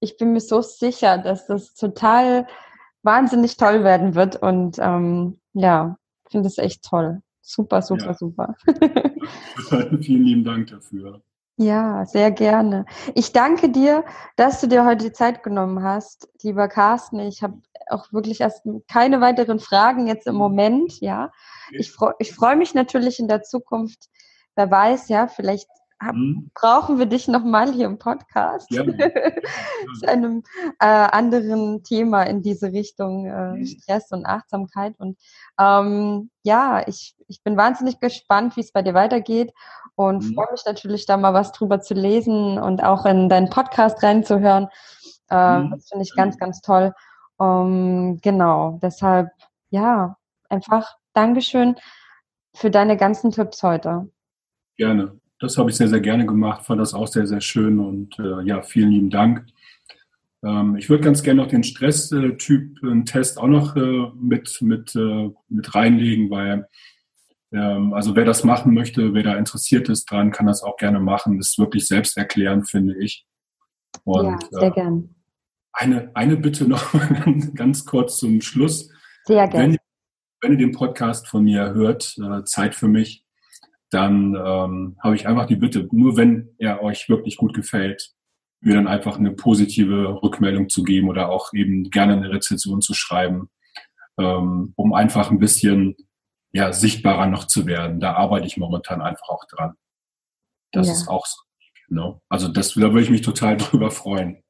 [0.00, 2.46] ich bin mir so sicher, dass das total
[3.02, 4.36] wahnsinnig toll werden wird.
[4.36, 5.96] Und ähm, ja,
[6.30, 7.22] finde es echt toll.
[7.40, 8.14] Super, super, ja.
[8.14, 8.54] super.
[10.00, 11.22] Vielen lieben Dank dafür.
[11.58, 12.86] Ja, sehr gerne.
[13.14, 14.04] Ich danke dir,
[14.36, 17.18] dass du dir heute die Zeit genommen hast, lieber Carsten.
[17.20, 21.30] Ich habe auch wirklich erst keine weiteren Fragen jetzt im Moment, ja.
[21.72, 24.08] Ich freue ich freu mich natürlich in der Zukunft,
[24.56, 25.68] wer weiß, ja, vielleicht
[26.00, 26.50] mhm.
[26.54, 28.70] brauchen wir dich nochmal hier im Podcast.
[28.70, 28.84] Ja.
[29.98, 30.42] Zu einem
[30.80, 33.66] äh, anderen Thema in diese Richtung äh, mhm.
[33.66, 34.94] Stress und Achtsamkeit.
[34.98, 35.18] Und
[35.60, 39.52] ähm, ja, ich, ich bin wahnsinnig gespannt, wie es bei dir weitergeht
[39.94, 40.34] und mhm.
[40.34, 44.68] freue mich natürlich da mal was drüber zu lesen und auch in deinen Podcast reinzuhören.
[45.30, 45.70] Äh, mhm.
[45.70, 46.92] Das finde ich ganz, ganz toll.
[47.38, 49.30] Um, genau, deshalb,
[49.70, 50.16] ja,
[50.48, 51.76] einfach Dankeschön
[52.54, 54.08] für deine ganzen Tipps heute.
[54.76, 55.20] Gerne.
[55.38, 58.42] Das habe ich sehr, sehr gerne gemacht, fand das auch sehr, sehr schön und äh,
[58.42, 59.46] ja, vielen lieben Dank.
[60.44, 65.74] Ähm, ich würde ganz gerne noch den Stresstyp-Test auch noch äh, mit, mit, äh, mit
[65.74, 66.68] reinlegen, weil
[67.52, 71.00] ähm, also wer das machen möchte, wer da interessiert ist dran, kann das auch gerne
[71.00, 71.38] machen.
[71.38, 73.26] Das ist wirklich selbsterklärend, finde ich.
[74.04, 75.14] Und, ja, sehr äh, gern.
[75.72, 76.92] Eine, eine Bitte noch
[77.54, 78.90] ganz kurz zum Schluss.
[79.24, 79.74] Sehr gerne.
[79.74, 79.78] Wenn,
[80.40, 83.21] wenn ihr den Podcast von mir hört, äh, Zeit für mich,
[83.92, 88.14] dann ähm, habe ich einfach die Bitte, nur wenn er euch wirklich gut gefällt,
[88.60, 92.94] mir dann einfach eine positive Rückmeldung zu geben oder auch eben gerne eine Rezension zu
[92.94, 93.50] schreiben,
[94.18, 95.96] ähm, um einfach ein bisschen
[96.52, 98.00] ja, sichtbarer noch zu werden.
[98.00, 99.74] Da arbeite ich momentan einfach auch dran.
[100.70, 100.92] Das ja.
[100.94, 101.42] ist auch so.
[101.88, 102.22] Genau.
[102.30, 104.42] Also das, da würde ich mich total drüber freuen.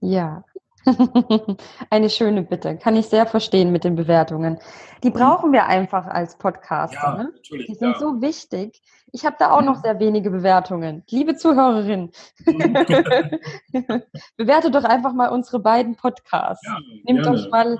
[0.00, 0.44] Ja,
[1.90, 2.76] Eine schöne Bitte.
[2.76, 4.58] Kann ich sehr verstehen mit den Bewertungen.
[5.02, 6.96] Die brauchen wir einfach als Podcaster.
[6.96, 7.32] Ja, ne?
[7.50, 7.98] Die sind ja.
[7.98, 8.82] so wichtig.
[9.12, 11.04] Ich habe da auch noch sehr wenige Bewertungen.
[11.08, 12.10] Liebe Zuhörerin,
[12.44, 12.62] mhm.
[14.36, 16.66] bewertet doch einfach mal unsere beiden Podcasts.
[16.66, 17.38] Ja, Nehmt gerne.
[17.38, 17.78] euch mal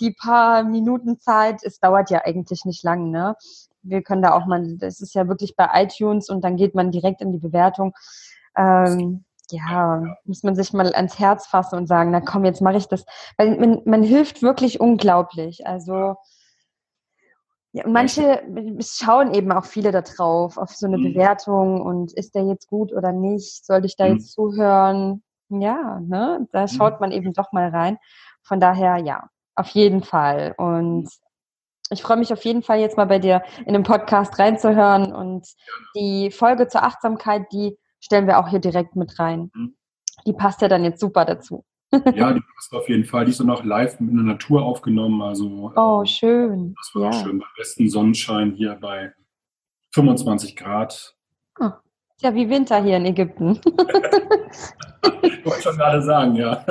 [0.00, 1.62] die paar Minuten Zeit.
[1.62, 3.34] Es dauert ja eigentlich nicht lang, ne?
[3.82, 6.90] Wir können da auch mal, das ist ja wirklich bei iTunes und dann geht man
[6.90, 7.94] direkt in die Bewertung.
[8.56, 12.76] Ähm, ja, muss man sich mal ans Herz fassen und sagen, na komm, jetzt mache
[12.76, 13.04] ich das.
[13.36, 15.66] Weil man, man hilft wirklich unglaublich.
[15.66, 16.16] Also
[17.72, 18.42] ja, manche
[18.80, 21.12] schauen eben auch viele da drauf, auf so eine mhm.
[21.12, 23.66] Bewertung und ist der jetzt gut oder nicht?
[23.66, 24.12] Sollte ich da mhm.
[24.14, 25.22] jetzt zuhören?
[25.48, 26.46] Ja, ne?
[26.52, 26.68] Da mhm.
[26.68, 27.98] schaut man eben doch mal rein.
[28.42, 30.54] Von daher, ja, auf jeden Fall.
[30.56, 31.08] Und
[31.90, 35.46] ich freue mich auf jeden Fall jetzt mal bei dir in den Podcast reinzuhören und
[35.96, 39.50] die Folge zur Achtsamkeit, die stellen wir auch hier direkt mit rein.
[39.54, 39.76] Mhm.
[40.26, 41.64] Die passt ja dann jetzt super dazu.
[41.92, 43.24] ja, die passt auf jeden Fall.
[43.24, 45.22] Die ist dann auch live in der Natur aufgenommen.
[45.22, 46.74] Also, oh, ähm, schön.
[46.76, 47.12] Das war ja.
[47.12, 47.38] schön.
[47.38, 49.12] Beim besten Sonnenschein hier bei
[49.94, 51.14] 25 Grad.
[51.60, 51.70] Oh,
[52.20, 53.60] ja, wie Winter hier in Ägypten.
[55.22, 56.64] ich wollte schon gerade sagen, ja.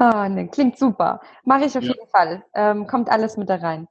[0.00, 1.20] oh, ne, klingt super.
[1.44, 1.92] Mache ich auf ja.
[1.92, 2.44] jeden Fall.
[2.54, 3.86] Ähm, kommt alles mit da rein.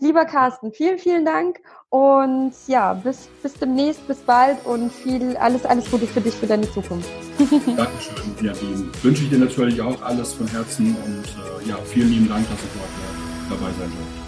[0.00, 5.64] Lieber Carsten, vielen, vielen Dank und ja, bis, bis demnächst, bis bald und viel, alles,
[5.64, 7.08] alles Gute für dich, für deine Zukunft.
[7.38, 8.90] Dankeschön, Nadine.
[9.02, 12.58] Wünsche ich dir natürlich auch alles von Herzen und äh, ja, vielen lieben Dank, dass
[12.58, 14.24] ich heute dabei sein durfte.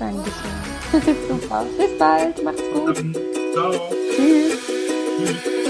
[0.00, 1.16] Dankeschön.
[1.40, 1.66] Super.
[1.76, 2.42] Bis bald.
[2.42, 2.96] Macht's gut.
[3.52, 3.72] Ciao.
[4.14, 4.58] Tschüss.
[5.18, 5.69] Tschüss.